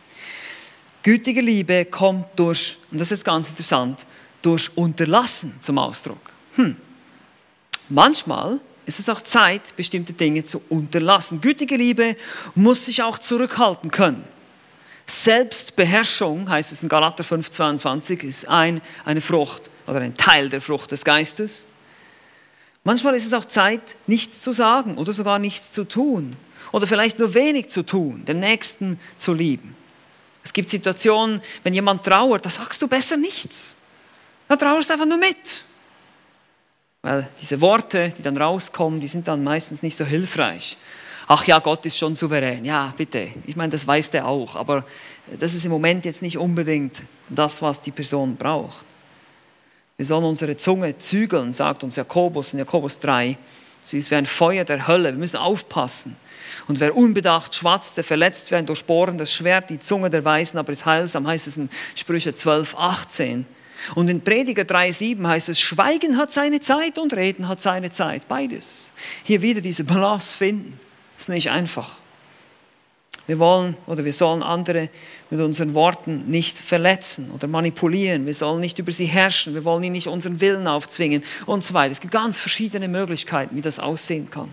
[1.03, 4.07] gütige Liebe kommt durch, und das ist ganz interessant,
[4.43, 6.33] durch Unterlassen zum Ausdruck.
[6.57, 6.77] Hm.
[7.89, 11.41] Manchmal ist es auch Zeit, bestimmte Dinge zu unterlassen.
[11.41, 12.17] Gütige Liebe
[12.55, 14.25] muss sich auch zurückhalten können.
[15.07, 20.93] Selbstbeherrschung, heißt es in Galater 5,22, ist ein, eine Frucht oder ein Teil der Frucht
[20.93, 21.67] des Geistes.
[22.85, 26.37] Manchmal ist es auch Zeit, nichts zu sagen oder sogar nichts zu tun
[26.73, 29.75] oder vielleicht nur wenig zu tun, den Nächsten zu lieben.
[30.43, 33.77] Es gibt Situationen, wenn jemand trauert, da sagst du besser nichts.
[34.49, 35.65] Da trauerst einfach nur mit.
[37.01, 40.77] Weil diese Worte, die dann rauskommen, die sind dann meistens nicht so hilfreich.
[41.27, 42.65] Ach ja, Gott ist schon souverän.
[42.65, 43.31] Ja, bitte.
[43.47, 44.57] Ich meine, das weiß der auch.
[44.57, 44.85] Aber
[45.39, 48.85] das ist im Moment jetzt nicht unbedingt das, was die Person braucht.
[49.97, 53.39] Wir sollen unsere Zunge zügeln, sagt uns Jakobus in Jakobus 3.
[53.85, 55.13] Sie ist wie ein Feuer der Hölle.
[55.13, 56.17] Wir müssen aufpassen.
[56.67, 59.71] Und wer unbedacht schwatzt, der verletzt wie ein durchbohrendes Schwert.
[59.71, 63.47] Die Zunge der Weisen aber ist heilsam, heißt es in Sprüche 12, 18.
[63.95, 68.27] Und in Prediger 3,7 heißt es, Schweigen hat seine Zeit und Reden hat seine Zeit.
[68.27, 68.93] Beides.
[69.23, 70.81] Hier wieder diese Balance finden.
[71.17, 72.01] Ist nicht einfach.
[73.27, 74.91] Wir wollen oder wir sollen andere
[75.31, 78.27] mit unseren Worten nicht verletzen oder manipulieren.
[78.27, 79.55] Wir sollen nicht über sie herrschen.
[79.55, 81.93] Wir wollen ihnen nicht unseren Willen aufzwingen und so weiter.
[81.93, 84.53] Es gibt ganz verschiedene Möglichkeiten, wie das aussehen kann.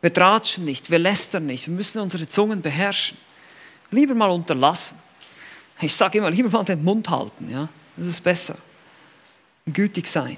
[0.00, 1.66] Wir tratschen nicht, wir lästern nicht.
[1.66, 3.18] Wir müssen unsere Zungen beherrschen.
[3.90, 4.98] Lieber mal unterlassen.
[5.80, 7.50] Ich sage immer, lieber mal den Mund halten.
[7.50, 7.68] Ja?
[7.96, 8.56] Das ist besser.
[9.66, 10.36] Und gütig sein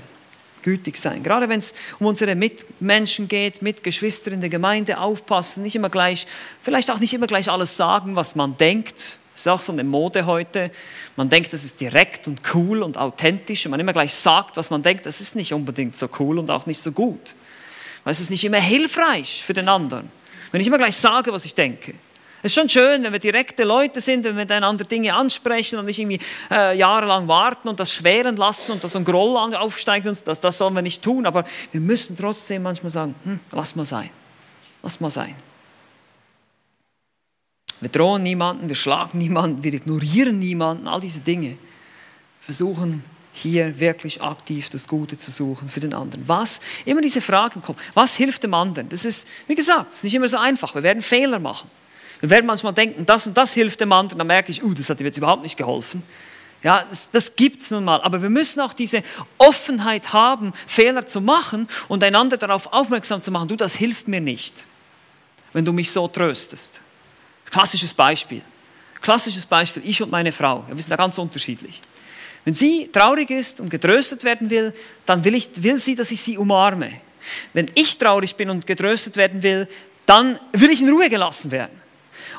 [0.62, 1.22] gütig sein.
[1.22, 6.26] Gerade wenn es um unsere Mitmenschen geht, Mitgeschwister in der Gemeinde, aufpassen, nicht immer gleich,
[6.60, 9.18] vielleicht auch nicht immer gleich alles sagen, was man denkt.
[9.32, 10.70] Das ist auch so eine Mode heute.
[11.16, 13.64] Man denkt, das ist direkt und cool und authentisch.
[13.64, 16.50] Und man immer gleich sagt, was man denkt, das ist nicht unbedingt so cool und
[16.50, 17.34] auch nicht so gut.
[18.04, 20.10] Weil es ist nicht immer hilfreich für den anderen.
[20.50, 21.94] Wenn ich immer gleich sage, was ich denke.
[22.44, 25.84] Es ist schon schön, wenn wir direkte Leute sind, wenn wir miteinander Dinge ansprechen und
[25.84, 26.18] nicht irgendwie
[26.50, 30.08] äh, jahrelang warten und das schweren lassen und dass ein Groll aufsteigt.
[30.08, 31.24] Und das, das sollen wir nicht tun.
[31.24, 34.10] Aber wir müssen trotzdem manchmal sagen, hm, lass mal sein.
[34.82, 35.36] Lass mal sein.
[37.78, 41.58] Wir drohen niemanden, wir schlagen niemanden, wir ignorieren niemanden, all diese Dinge.
[42.40, 46.28] Versuchen hier wirklich aktiv das Gute zu suchen für den anderen.
[46.28, 46.60] Was?
[46.84, 47.78] Immer diese Fragen kommen.
[47.94, 48.88] Was hilft dem anderen?
[48.88, 50.74] Das ist, wie gesagt, ist nicht immer so einfach.
[50.74, 51.70] Wir werden Fehler machen.
[52.22, 54.88] Wir werden manchmal denken, das und das hilft dem anderen, dann merke ich, uh, das
[54.88, 56.04] hat ihm jetzt überhaupt nicht geholfen.
[56.62, 58.00] Ja, das, das gibt es nun mal.
[58.00, 59.02] Aber wir müssen auch diese
[59.38, 64.20] Offenheit haben, Fehler zu machen und einander darauf aufmerksam zu machen, du, das hilft mir
[64.20, 64.64] nicht,
[65.52, 66.80] wenn du mich so tröstest.
[67.50, 68.42] Klassisches Beispiel.
[69.00, 71.80] Klassisches Beispiel, ich und meine Frau, ja, wir sind da ganz unterschiedlich.
[72.44, 74.72] Wenn sie traurig ist und getröstet werden will,
[75.06, 76.92] dann will, ich, will sie, dass ich sie umarme.
[77.52, 79.66] Wenn ich traurig bin und getröstet werden will,
[80.06, 81.81] dann will ich in Ruhe gelassen werden.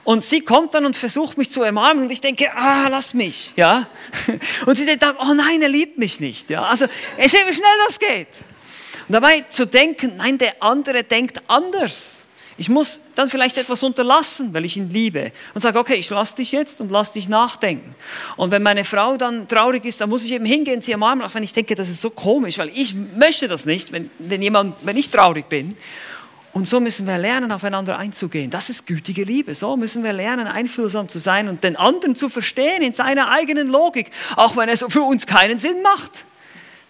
[0.03, 3.53] Und sie kommt dann und versucht mich zu ermahnen und ich denke, ah, lass mich,
[3.55, 3.87] ja.
[4.65, 6.63] Und sie denkt, oh nein, er liebt mich nicht, ja.
[6.63, 6.87] Also,
[7.17, 8.27] ich sehe, wie schnell das geht.
[9.07, 12.25] Und dabei zu denken, nein, der andere denkt anders.
[12.57, 15.31] Ich muss dann vielleicht etwas unterlassen, weil ich ihn liebe.
[15.53, 17.95] Und sage, okay, ich lasse dich jetzt und lass dich nachdenken.
[18.37, 21.33] Und wenn meine Frau dann traurig ist, dann muss ich eben hingehen, sie ermahnen, auch
[21.33, 24.75] wenn ich denke, das ist so komisch, weil ich möchte das nicht, wenn, wenn, jemand,
[24.83, 25.75] wenn ich traurig bin.
[26.53, 28.51] Und so müssen wir lernen, aufeinander einzugehen.
[28.51, 29.55] Das ist gütige Liebe.
[29.55, 33.69] So müssen wir lernen, einfühlsam zu sein und den anderen zu verstehen in seiner eigenen
[33.69, 36.25] Logik, auch wenn es für uns keinen Sinn macht.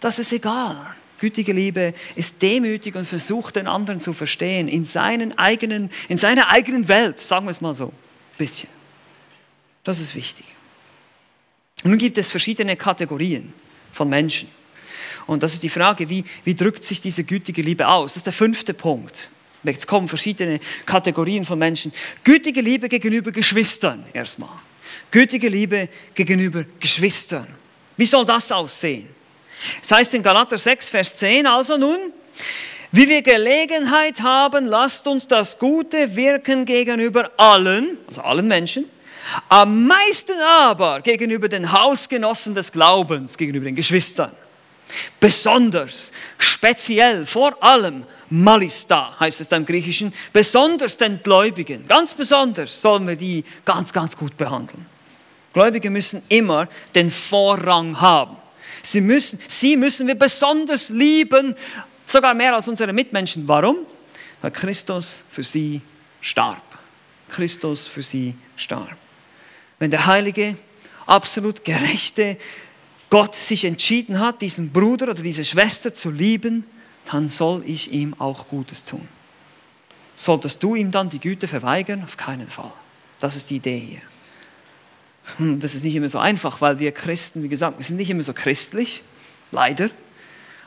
[0.01, 0.93] Das ist egal.
[1.17, 6.49] Gütige Liebe ist demütig und versucht, den anderen zu verstehen in, seinen eigenen, in seiner
[6.49, 8.69] eigenen Welt, sagen wir es mal so, ein bisschen.
[9.85, 10.45] Das ist wichtig.
[11.85, 13.53] Nun gibt es verschiedene Kategorien
[13.93, 14.49] von Menschen.
[15.25, 18.11] Und das ist die Frage, wie, wie drückt sich diese gütige Liebe aus?
[18.11, 19.29] Das ist der fünfte Punkt.
[19.63, 21.93] Jetzt kommen verschiedene Kategorien von Menschen.
[22.23, 24.49] Gütige Liebe gegenüber Geschwistern erstmal.
[25.09, 27.47] Gütige Liebe gegenüber Geschwistern.
[27.95, 29.07] Wie soll das aussehen?
[29.81, 32.11] Es das heißt in Galater 6, Vers 10, also nun,
[32.91, 38.85] wie wir Gelegenheit haben, lasst uns das Gute wirken gegenüber allen, also allen Menschen,
[39.47, 44.31] am meisten aber gegenüber den Hausgenossen des Glaubens, gegenüber den Geschwistern.
[45.19, 48.03] Besonders, speziell, vor allem
[48.33, 54.17] Malista heißt es im Griechischen, besonders den Gläubigen, ganz besonders sollen wir die ganz, ganz
[54.17, 54.87] gut behandeln.
[55.53, 58.35] Gläubige müssen immer den Vorrang haben.
[58.81, 61.53] Sie müssen, sie müssen wir besonders lieben,
[62.07, 63.47] sogar mehr als unsere Mitmenschen.
[63.47, 63.85] Warum?
[64.41, 65.81] Weil Christus für sie
[66.19, 66.63] starb.
[67.29, 68.97] Christus für sie starb.
[69.77, 70.57] Wenn der heilige,
[71.05, 72.37] absolut gerechte
[73.11, 76.65] Gott sich entschieden hat, diesen Bruder oder diese Schwester zu lieben,
[77.11, 79.07] dann soll ich ihm auch Gutes tun.
[80.15, 82.03] Solltest du ihm dann die Güte verweigern?
[82.03, 82.71] Auf keinen Fall.
[83.19, 84.01] Das ist die Idee hier.
[85.37, 88.09] Hm, das ist nicht immer so einfach, weil wir Christen, wie gesagt, wir sind nicht
[88.09, 89.03] immer so christlich,
[89.51, 89.89] leider.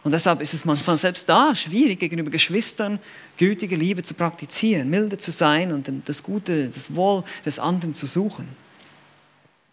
[0.02, 3.00] Und deshalb ist es manchmal selbst da schwierig, gegenüber Geschwistern
[3.36, 8.06] gütige Liebe zu praktizieren, milde zu sein und das Gute, das Wohl des anderen zu
[8.06, 8.48] suchen.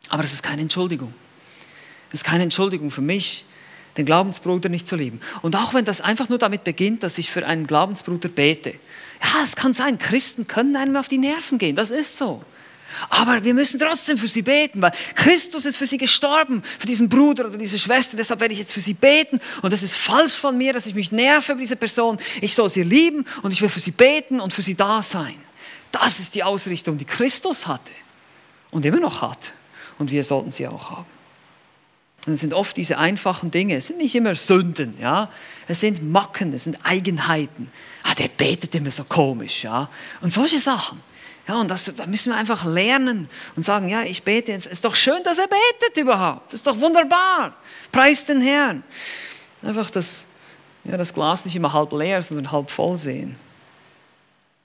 [0.09, 1.14] Aber das ist keine Entschuldigung.
[2.09, 3.45] Das ist keine Entschuldigung für mich,
[3.97, 5.19] den Glaubensbruder nicht zu lieben.
[5.41, 8.71] Und auch wenn das einfach nur damit beginnt, dass ich für einen Glaubensbruder bete.
[9.21, 12.43] Ja, es kann sein, Christen können einem auf die Nerven gehen, das ist so.
[13.09, 17.09] Aber wir müssen trotzdem für sie beten, weil Christus ist für sie gestorben, für diesen
[17.09, 18.17] Bruder oder diese Schwester.
[18.17, 19.39] Deshalb werde ich jetzt für sie beten.
[19.61, 22.17] Und das ist falsch von mir, dass ich mich nerve über diese Person.
[22.41, 25.35] Ich soll sie lieben und ich will für sie beten und für sie da sein.
[25.91, 27.91] Das ist die Ausrichtung, die Christus hatte
[28.71, 29.53] und immer noch hat.
[29.99, 31.12] Und wir sollten sie auch haben.
[32.26, 33.76] Und es sind oft diese einfachen Dinge.
[33.76, 35.30] Es sind nicht immer Sünden, ja.
[35.67, 37.71] Es sind Macken, es sind Eigenheiten.
[38.03, 39.89] Ah, der betet immer so komisch, ja.
[40.21, 41.01] Und solche Sachen.
[41.47, 44.53] Ja, und das, da müssen wir einfach lernen und sagen, ja, ich bete.
[44.53, 46.53] Es ist doch schön, dass er betet überhaupt.
[46.53, 47.57] Das ist doch wunderbar.
[47.91, 48.84] Preis den Herrn.
[49.61, 50.26] Einfach das,
[50.86, 53.36] ja, das Glas nicht immer halb leer, sondern halb voll sehen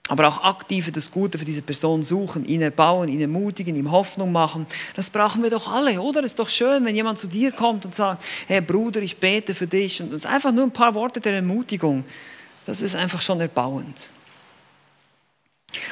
[0.09, 4.33] aber auch aktive das Gute für diese Person suchen, ihn erbauen, ihn ermutigen, ihm Hoffnung
[4.33, 4.67] machen.
[4.97, 6.21] Das brauchen wir doch alle, oder?
[6.21, 9.55] Es ist doch schön, wenn jemand zu dir kommt und sagt, hey Bruder, ich bete
[9.55, 10.03] für dich.
[10.03, 12.05] Und ist einfach nur ein paar Worte der Ermutigung.
[12.65, 14.11] Das ist einfach schon erbauend.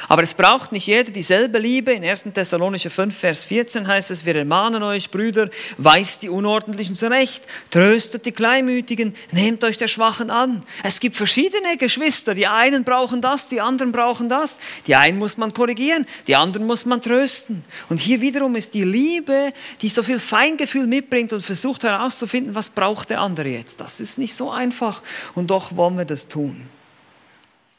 [0.09, 1.93] Aber es braucht nicht jeder dieselbe Liebe.
[1.93, 2.29] In 1.
[2.35, 5.49] Thessalonicher 5, Vers 14 heißt es, wir ermahnen euch, Brüder,
[5.79, 10.62] weist die Unordentlichen zurecht, tröstet die Kleinmütigen, nehmt euch der Schwachen an.
[10.83, 12.35] Es gibt verschiedene Geschwister.
[12.35, 14.59] Die einen brauchen das, die anderen brauchen das.
[14.87, 17.64] Die einen muss man korrigieren, die anderen muss man trösten.
[17.89, 19.53] Und hier wiederum ist die Liebe,
[19.83, 23.81] die so viel Feingefühl mitbringt und versucht herauszufinden, was braucht der andere jetzt.
[23.81, 25.03] Das ist nicht so einfach.
[25.35, 26.68] Und doch wollen wir das tun.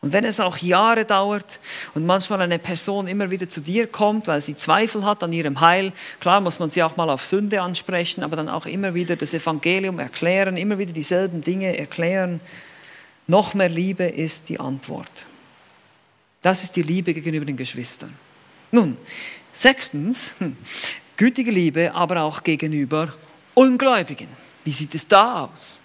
[0.01, 1.59] Und wenn es auch Jahre dauert
[1.95, 5.59] und manchmal eine Person immer wieder zu dir kommt, weil sie Zweifel hat an ihrem
[5.59, 9.15] Heil, klar muss man sie auch mal auf Sünde ansprechen, aber dann auch immer wieder
[9.15, 12.39] das Evangelium erklären, immer wieder dieselben Dinge erklären.
[13.25, 15.25] Noch mehr Liebe ist die Antwort.
[16.41, 18.13] Das ist die Liebe gegenüber den Geschwistern.
[18.71, 18.97] Nun,
[19.51, 20.55] sechstens, hm,
[21.17, 23.13] gütige Liebe, aber auch gegenüber
[23.55, 24.27] Ungläubigen.
[24.63, 25.81] Wie sieht es da aus?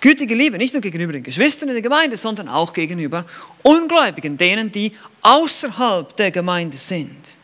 [0.00, 3.24] Gütige Liebe nicht nur gegenüber den Geschwistern in der Gemeinde, sondern auch gegenüber
[3.62, 7.36] Ungläubigen, denen, die außerhalb der Gemeinde sind.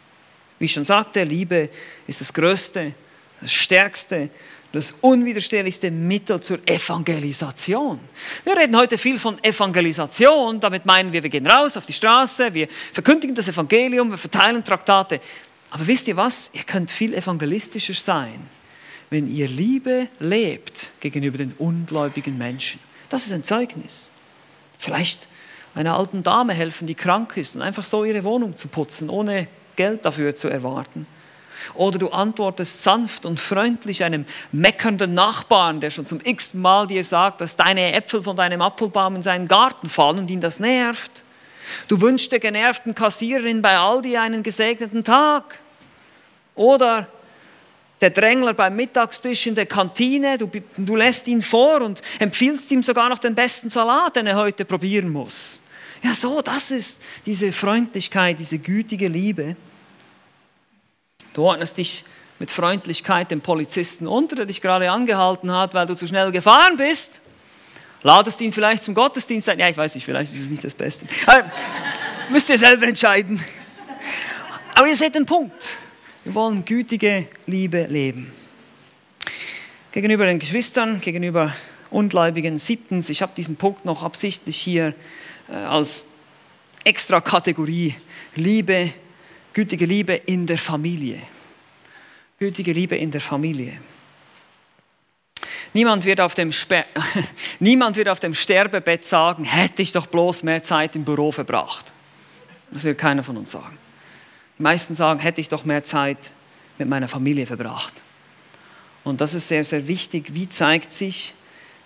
[0.58, 1.70] Wie ich schon sagte, Liebe
[2.06, 2.92] ist das größte,
[3.40, 4.30] das stärkste,
[4.72, 7.98] das unwiderstehlichste Mittel zur Evangelisation.
[8.44, 12.54] Wir reden heute viel von Evangelisation, damit meinen wir, wir gehen raus auf die Straße,
[12.54, 15.20] wir verkündigen das Evangelium, wir verteilen Traktate.
[15.70, 16.50] Aber wisst ihr was?
[16.52, 18.48] Ihr könnt viel evangelistischer sein
[19.10, 22.80] wenn ihr Liebe lebt gegenüber den ungläubigen Menschen.
[23.08, 24.10] Das ist ein Zeugnis.
[24.78, 25.28] Vielleicht
[25.74, 29.48] einer alten Dame helfen, die krank ist und einfach so ihre Wohnung zu putzen, ohne
[29.76, 31.06] Geld dafür zu erwarten.
[31.74, 37.04] Oder du antwortest sanft und freundlich einem meckernden Nachbarn, der schon zum x Mal dir
[37.04, 41.22] sagt, dass deine Äpfel von deinem Apfelbaum in seinen Garten fallen und ihn das nervt.
[41.88, 45.60] Du wünschst der genervten Kassiererin bei Aldi einen gesegneten Tag.
[46.54, 47.08] Oder
[48.00, 52.82] der Drängler beim Mittagstisch in der Kantine, du, du lässt ihn vor und empfiehlst ihm
[52.82, 55.60] sogar noch den besten Salat, den er heute probieren muss.
[56.02, 59.56] Ja, so, das ist diese Freundlichkeit, diese gütige Liebe.
[61.34, 62.04] Du ordnest dich
[62.38, 66.78] mit Freundlichkeit dem Polizisten unter, der dich gerade angehalten hat, weil du zu schnell gefahren
[66.78, 67.20] bist.
[68.02, 69.58] Ladest ihn vielleicht zum Gottesdienst ein.
[69.58, 71.04] Ja, ich weiß nicht, vielleicht ist es nicht das Beste.
[71.26, 71.50] Aber,
[72.30, 73.44] müsst ihr selber entscheiden.
[74.74, 75.76] Aber ihr seht den Punkt.
[76.30, 78.32] Wir wollen gütige Liebe leben.
[79.90, 81.56] Gegenüber den Geschwistern, gegenüber
[81.90, 82.56] Ungläubigen.
[82.60, 84.94] Siebtens, ich habe diesen Punkt noch absichtlich hier
[85.48, 86.06] äh, als
[86.84, 87.96] extra Kategorie
[88.36, 88.92] Liebe,
[89.52, 91.20] gütige Liebe in der Familie.
[92.38, 93.80] Gütige Liebe in der Familie.
[95.74, 96.52] Niemand wird, auf dem
[97.58, 101.92] Niemand wird auf dem Sterbebett sagen, hätte ich doch bloß mehr Zeit im Büro verbracht.
[102.70, 103.79] Das wird keiner von uns sagen.
[104.60, 106.32] Die meisten sagen, hätte ich doch mehr Zeit
[106.76, 107.94] mit meiner Familie verbracht.
[109.04, 110.34] Und das ist sehr, sehr wichtig.
[110.34, 111.32] Wie zeigt sich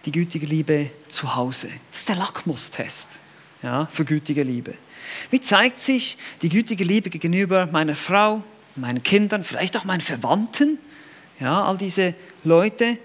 [0.05, 1.68] die gütige Liebe zu Hause?
[1.89, 3.20] Das ist der Lackmustest
[3.62, 4.75] ja, für gütige Liebe.
[5.31, 8.43] Wie zeigt sich die gütige Liebe gegenüber meiner Frau,
[8.75, 10.81] meinen Kindern, vielleicht auch meinen Verwandten?
[11.39, 12.99] Ja, all diese Leute,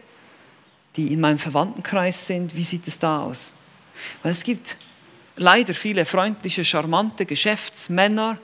[0.96, 3.54] die in meinem Verwandtenkreis sind, wie sieht es da aus?
[4.24, 4.78] Weil es gibt
[5.36, 8.40] leider viele freundliche, charmante Geschäftsmänner,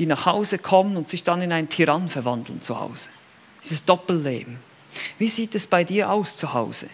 [0.00, 3.10] die nach Hause kommen und sich dann in einen Tyrann verwandeln zu Hause.
[3.62, 4.58] Dieses Doppelleben.
[5.18, 6.88] Wie sieht es bei dir aus zu Hause?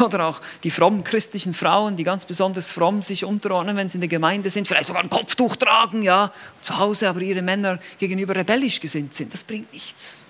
[0.00, 4.02] Oder auch die frommen christlichen Frauen, die ganz besonders fromm sich unterordnen, wenn sie in
[4.02, 8.36] der Gemeinde sind, vielleicht sogar ein Kopftuch tragen, ja, zu Hause aber ihre Männer gegenüber
[8.36, 9.34] rebellisch gesinnt sind.
[9.34, 10.26] Das bringt nichts.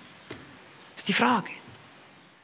[0.95, 1.49] Das ist die Frage.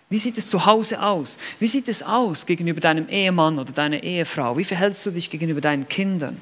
[0.09, 1.39] Wie sieht es zu Hause aus?
[1.59, 4.57] Wie sieht es aus gegenüber deinem Ehemann oder deiner Ehefrau?
[4.57, 6.39] Wie verhältst du dich gegenüber deinen Kindern?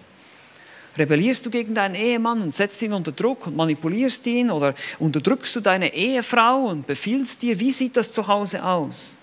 [0.97, 4.51] Rebellierst du gegen deinen Ehemann und setzt ihn unter Druck und manipulierst ihn?
[4.51, 7.59] Oder unterdrückst du deine Ehefrau und befiehlst dir?
[7.59, 9.15] Wie sieht das zu Hause aus?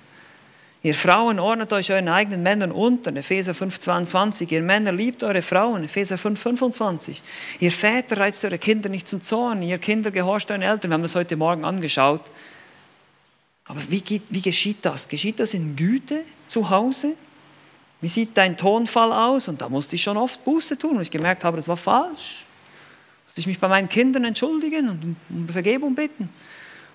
[0.82, 4.52] Ihr Frauen ordnet euch euren eigenen Männern unter, Epheser 5, 22.
[4.52, 7.22] Ihr Männer liebt eure Frauen, Epheser 5, 25.
[7.58, 10.92] Ihr Väter reizt eure Kinder nicht zum Zorn, ihr Kinder gehorcht euren Eltern.
[10.92, 12.20] Wir haben das heute Morgen angeschaut.
[13.64, 15.08] Aber wie, wie geschieht das?
[15.08, 17.14] Geschieht das in Güte zu Hause?
[18.00, 19.48] Wie sieht dein Tonfall aus?
[19.48, 22.44] Und da musste ich schon oft Buße tun, und ich gemerkt habe, das war falsch.
[23.26, 26.28] Musste ich mich bei meinen Kindern entschuldigen und um Vergebung bitten.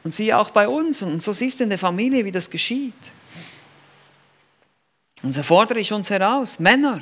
[0.04, 1.02] Und sie auch bei uns.
[1.02, 3.12] Und so siehst du in der Familie, wie das geschieht.
[5.24, 7.02] Und so fordere ich uns heraus, Männer,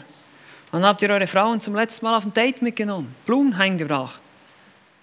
[0.72, 4.22] wann habt ihr eure Frauen zum letzten Mal auf ein Date mitgenommen, Blumen heimgebracht,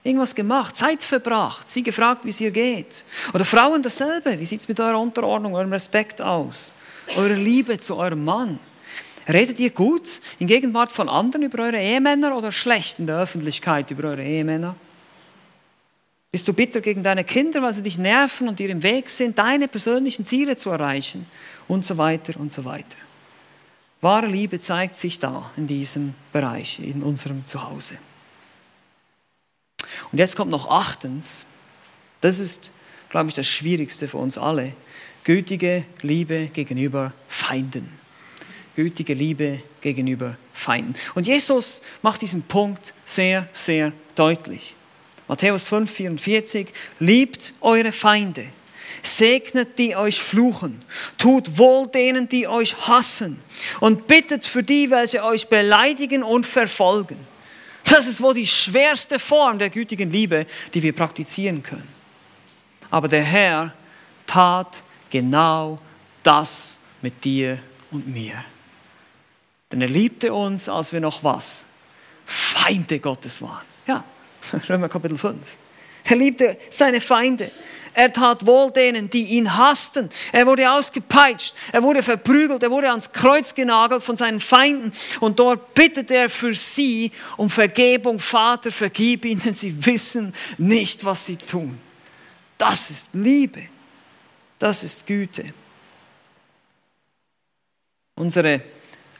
[0.03, 3.05] irgendwas gemacht, Zeit verbracht, sie gefragt, wie es ihr geht.
[3.33, 6.73] Oder Frauen dasselbe, wie sieht es mit eurer Unterordnung, eurem Respekt aus,
[7.17, 8.59] eurer Liebe zu eurem Mann?
[9.29, 13.91] Redet ihr gut in Gegenwart von anderen über eure Ehemänner oder schlecht in der Öffentlichkeit
[13.91, 14.77] über eure Ehemänner?
[16.31, 19.39] Bist du bitter gegen deine Kinder, weil sie dich nerven und dir im Weg sind,
[19.39, 21.27] deine persönlichen Ziele zu erreichen?
[21.67, 22.97] Und so weiter und so weiter.
[24.01, 27.99] Wahre Liebe zeigt sich da in diesem Bereich, in unserem Zuhause.
[30.13, 31.47] Und jetzt kommt noch achtens,
[32.21, 32.71] das ist,
[33.09, 34.75] glaube ich, das Schwierigste für uns alle,
[35.25, 37.96] gütige Liebe gegenüber Feinden.
[38.77, 40.95] Gütige Liebe gegenüber Feinden.
[41.15, 44.75] Und Jesus macht diesen Punkt sehr, sehr deutlich.
[45.29, 46.69] Matthäus 5, 44,
[47.01, 48.47] liebt eure Feinde,
[49.03, 50.83] segnet die euch fluchen,
[51.17, 53.41] tut wohl denen, die euch hassen
[53.81, 57.19] und bittet für die, welche euch beleidigen und verfolgen.
[57.85, 61.89] Das ist wohl die schwerste Form der gütigen Liebe, die wir praktizieren können.
[62.91, 63.73] Aber der Herr
[64.27, 65.81] tat genau
[66.23, 67.59] das mit dir
[67.91, 68.45] und mir.
[69.73, 71.65] Denn er liebte uns, als wir noch was?
[72.25, 73.65] Feinde Gottes waren.
[73.87, 74.05] Ja,
[74.69, 75.37] Römer Kapitel 5.
[76.05, 77.51] Er liebte seine Feinde.
[77.95, 80.11] Er tat wohl denen, die ihn hassten.
[80.31, 84.93] Er wurde ausgepeitscht, er wurde verprügelt, er wurde ans Kreuz genagelt von seinen Feinden.
[85.21, 88.19] Und dort bittet er für sie um Vergebung.
[88.19, 91.81] Vater, vergib ihnen, sie wissen nicht, was sie tun.
[92.59, 93.63] Das ist Liebe.
[94.59, 95.55] Das ist Güte.
[98.15, 98.61] Unsere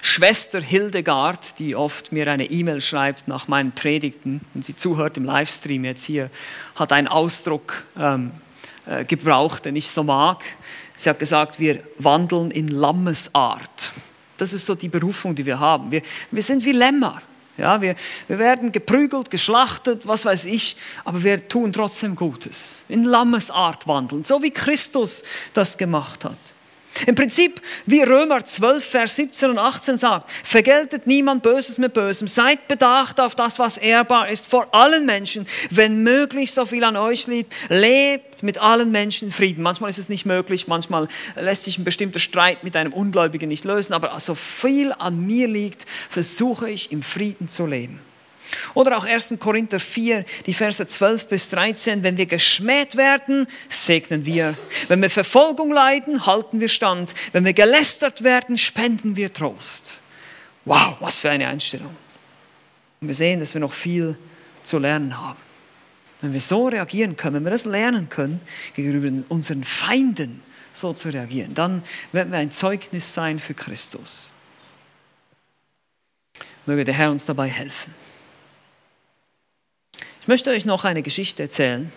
[0.01, 5.25] Schwester Hildegard, die oft mir eine E-Mail schreibt nach meinen Predigten, wenn sie zuhört im
[5.25, 6.31] Livestream jetzt hier,
[6.75, 8.33] hat einen Ausdruck ähm,
[8.87, 10.45] äh, gebraucht, den ich so mag.
[10.97, 13.93] Sie hat gesagt, wir wandeln in Lammesart.
[14.37, 15.91] Das ist so die Berufung, die wir haben.
[15.91, 17.21] Wir, wir sind wie Lämmer.
[17.59, 17.97] Ja, wir,
[18.29, 20.77] wir werden geprügelt, geschlachtet, was weiß ich,
[21.07, 22.85] aber wir tun trotzdem Gutes.
[22.89, 25.23] In Lammesart wandeln, so wie Christus
[25.55, 26.37] das gemacht hat.
[27.07, 32.29] Im Prinzip, wie Römer 12, Vers 17 und 18 sagt, vergeltet niemand Böses mit Bösem,
[32.29, 36.97] seid bedacht auf das, was ehrbar ist vor allen Menschen, wenn möglich so viel an
[36.97, 39.63] euch liegt, lebt mit allen Menschen Frieden.
[39.63, 43.65] Manchmal ist es nicht möglich, manchmal lässt sich ein bestimmter Streit mit einem Ungläubigen nicht
[43.65, 48.01] lösen, aber so viel an mir liegt, versuche ich im Frieden zu leben.
[48.75, 49.35] Oder auch 1.
[49.39, 52.03] Korinther 4, die Verse 12 bis 13.
[52.03, 54.55] Wenn wir geschmäht werden, segnen wir.
[54.89, 57.15] Wenn wir Verfolgung leiden, halten wir stand.
[57.33, 59.99] Wenn wir gelästert werden, spenden wir Trost.
[60.65, 61.95] Wow, was für eine Einstellung.
[63.01, 64.19] Und wir sehen, dass wir noch viel
[64.63, 65.39] zu lernen haben.
[66.21, 68.41] Wenn wir so reagieren können, wenn wir das lernen können,
[68.75, 70.43] gegenüber unseren Feinden
[70.73, 71.83] so zu reagieren, dann
[72.13, 74.33] werden wir ein Zeugnis sein für Christus.
[76.65, 77.95] Möge der Herr uns dabei helfen.
[80.27, 81.93] Ich möchte euch noch eine Geschichte erzählen.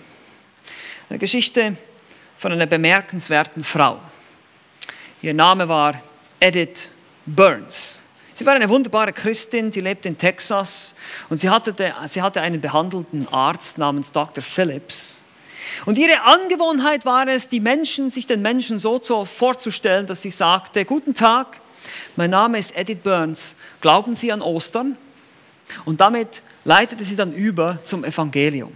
[1.10, 1.76] Eine Geschichte
[2.38, 4.00] von einer bemerkenswerten Frau.
[5.24, 6.00] Ihr Name war
[6.40, 6.92] Edith
[7.26, 8.04] Burns.
[8.34, 10.94] Sie war eine wunderbare Christin, die lebte in Texas
[11.30, 11.74] und sie hatte,
[12.06, 14.44] sie hatte einen behandelten Arzt namens Dr.
[14.44, 15.24] Phillips.
[15.88, 20.86] Und ihre Angewohnheit war es, die Menschen, sich den Menschen so vorzustellen, dass sie sagte,
[20.86, 21.60] guten Tag,
[22.16, 24.98] mein Name ist Edith Burns, glauben Sie an Ostern?
[25.86, 28.76] Und damit leitete sie dann über zum Evangelium.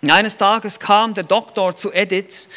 [0.00, 2.48] Und eines Tages kam der Doktor zu Edith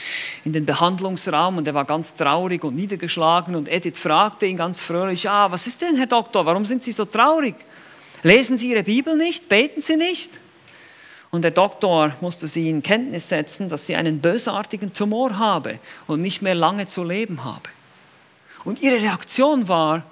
[0.46, 4.80] in den Behandlungsraum und er war ganz traurig und niedergeschlagen und Edith fragte ihn ganz
[4.80, 7.56] fröhlich, ja, was ist denn, Herr Doktor, warum sind Sie so traurig?
[8.22, 9.50] Lesen Sie Ihre Bibel nicht?
[9.50, 10.40] Beten Sie nicht?
[11.32, 16.22] Und der Doktor musste sie in Kenntnis setzen, dass sie einen bösartigen Tumor habe und
[16.22, 17.70] nicht mehr lange zu leben habe.
[18.66, 20.04] Und ihre Reaktion war,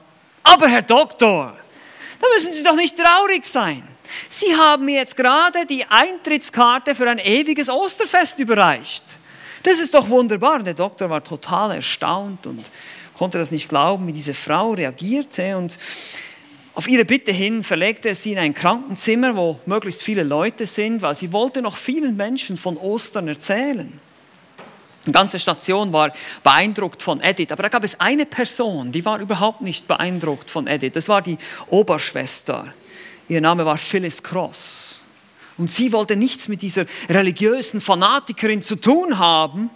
[0.44, 1.58] aber Herr Doktor,
[2.20, 3.84] da müssen Sie doch nicht traurig sein.
[4.30, 9.04] Sie haben mir jetzt gerade die Eintrittskarte für ein ewiges Osterfest überreicht.
[9.64, 10.56] Das ist doch wunderbar.
[10.56, 12.64] Und der Doktor war total erstaunt und
[13.18, 15.58] konnte das nicht glauben, wie diese Frau reagierte.
[15.58, 15.78] Und
[16.74, 21.02] auf ihre Bitte hin verlegte er sie in ein Krankenzimmer, wo möglichst viele Leute sind,
[21.02, 24.00] weil sie wollte noch vielen Menschen von Ostern erzählen.
[25.06, 29.20] Die ganze Station war beeindruckt von Edith, aber da gab es eine Person, die war
[29.20, 30.94] überhaupt nicht beeindruckt von Edith.
[30.94, 31.38] Das war die
[31.68, 32.74] Oberschwester.
[33.30, 35.06] Ihr Name war Phyllis Cross.
[35.58, 39.70] Und sie wollte nichts mit dieser religiösen Fanatikerin zu tun haben,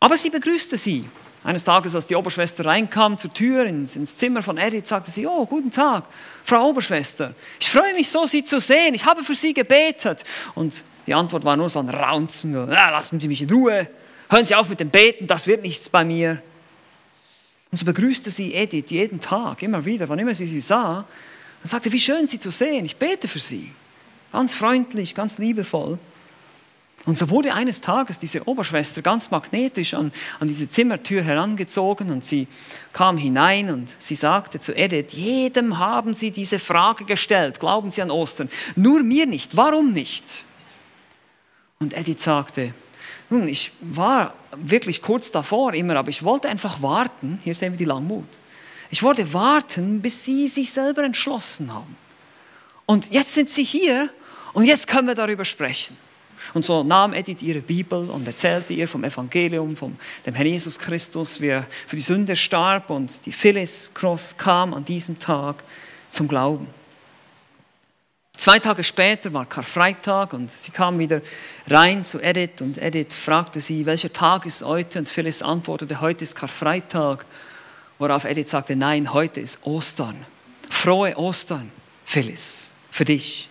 [0.00, 1.04] aber sie begrüßte sie.
[1.44, 5.26] Eines Tages, als die Oberschwester reinkam zur Tür ins, ins, Zimmer von Edith, sagte sie,
[5.26, 6.04] oh, guten Tag,
[6.42, 7.34] Frau Oberschwester.
[7.60, 8.94] Ich freue mich so, Sie zu sehen.
[8.94, 10.24] Ich habe für Sie gebetet.
[10.54, 12.54] Und die Antwort war nur so ein Raunzen.
[12.54, 13.88] Ja, lassen Sie mich in Ruhe.
[14.30, 16.42] Hören Sie auf mit dem Beten, das wird nichts bei mir.
[17.70, 21.06] Und so begrüßte sie Edith jeden Tag, immer wieder, wann immer sie sie sah,
[21.64, 23.72] und sagte, wie schön sie zu sehen, ich bete für sie.
[24.30, 25.98] Ganz freundlich, ganz liebevoll.
[27.06, 32.22] Und so wurde eines Tages diese Oberschwester ganz magnetisch an, an diese Zimmertür herangezogen und
[32.22, 32.48] sie
[32.92, 38.02] kam hinein und sie sagte zu Edith, jedem haben sie diese Frage gestellt, glauben sie
[38.02, 40.44] an Ostern, nur mir nicht, warum nicht?
[41.78, 42.74] Und Edith sagte,
[43.30, 47.78] nun, ich war wirklich kurz davor immer, aber ich wollte einfach warten, hier sehen wir
[47.78, 48.28] die Langmut,
[48.94, 51.96] ich wollte warten, bis sie sich selber entschlossen haben.
[52.86, 54.08] Und jetzt sind sie hier
[54.52, 55.96] und jetzt können wir darüber sprechen.
[56.52, 60.78] Und so nahm Edith ihre Bibel und erzählte ihr vom Evangelium, vom dem Herrn Jesus
[60.78, 65.64] Christus, wie er für die Sünde starb und die Phyllis Cross kam an diesem Tag
[66.08, 66.68] zum Glauben.
[68.36, 71.20] Zwei Tage später war Karfreitag und sie kam wieder
[71.68, 75.00] rein zu Edith und Edith fragte sie, welcher Tag ist heute?
[75.00, 77.26] Und Phyllis antwortete, heute ist Karfreitag.
[77.98, 80.26] Worauf Edith sagte, nein, heute ist Ostern.
[80.68, 81.70] Frohe Ostern,
[82.04, 83.48] Phyllis, für dich.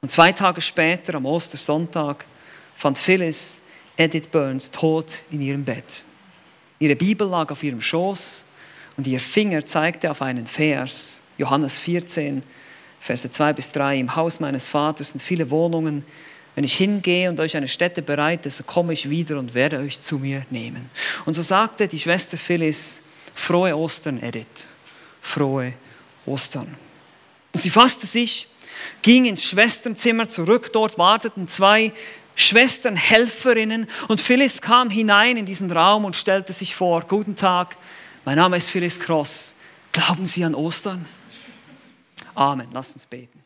[0.00, 2.26] Und zwei Tage später, am Ostersonntag,
[2.74, 3.60] fand Phyllis
[3.96, 6.04] Edith Burns tot in ihrem Bett.
[6.78, 8.44] Ihre Bibel lag auf ihrem Schoß
[8.96, 12.42] und ihr Finger zeigte auf einen Vers, Johannes 14,
[12.98, 13.98] Verse 2 bis 3.
[13.98, 16.04] Im Haus meines Vaters sind viele Wohnungen.
[16.54, 20.00] Wenn ich hingehe und euch eine Stätte bereite, so komme ich wieder und werde euch
[20.00, 20.90] zu mir nehmen.
[21.24, 23.00] Und so sagte die Schwester Phyllis,
[23.34, 24.46] frohe Ostern, Edith.
[25.20, 25.72] Frohe
[26.26, 26.76] Ostern.
[27.54, 28.48] Und sie fasste sich
[29.02, 30.70] ging ins Schwesternzimmer zurück.
[30.72, 31.92] Dort warteten zwei
[32.34, 37.76] Schwesternhelferinnen und Phyllis kam hinein in diesen Raum und stellte sich vor, guten Tag,
[38.24, 39.56] mein Name ist Phyllis Cross.
[39.92, 41.06] Glauben Sie an Ostern?
[42.34, 42.68] Amen.
[42.72, 43.41] Lasst uns beten.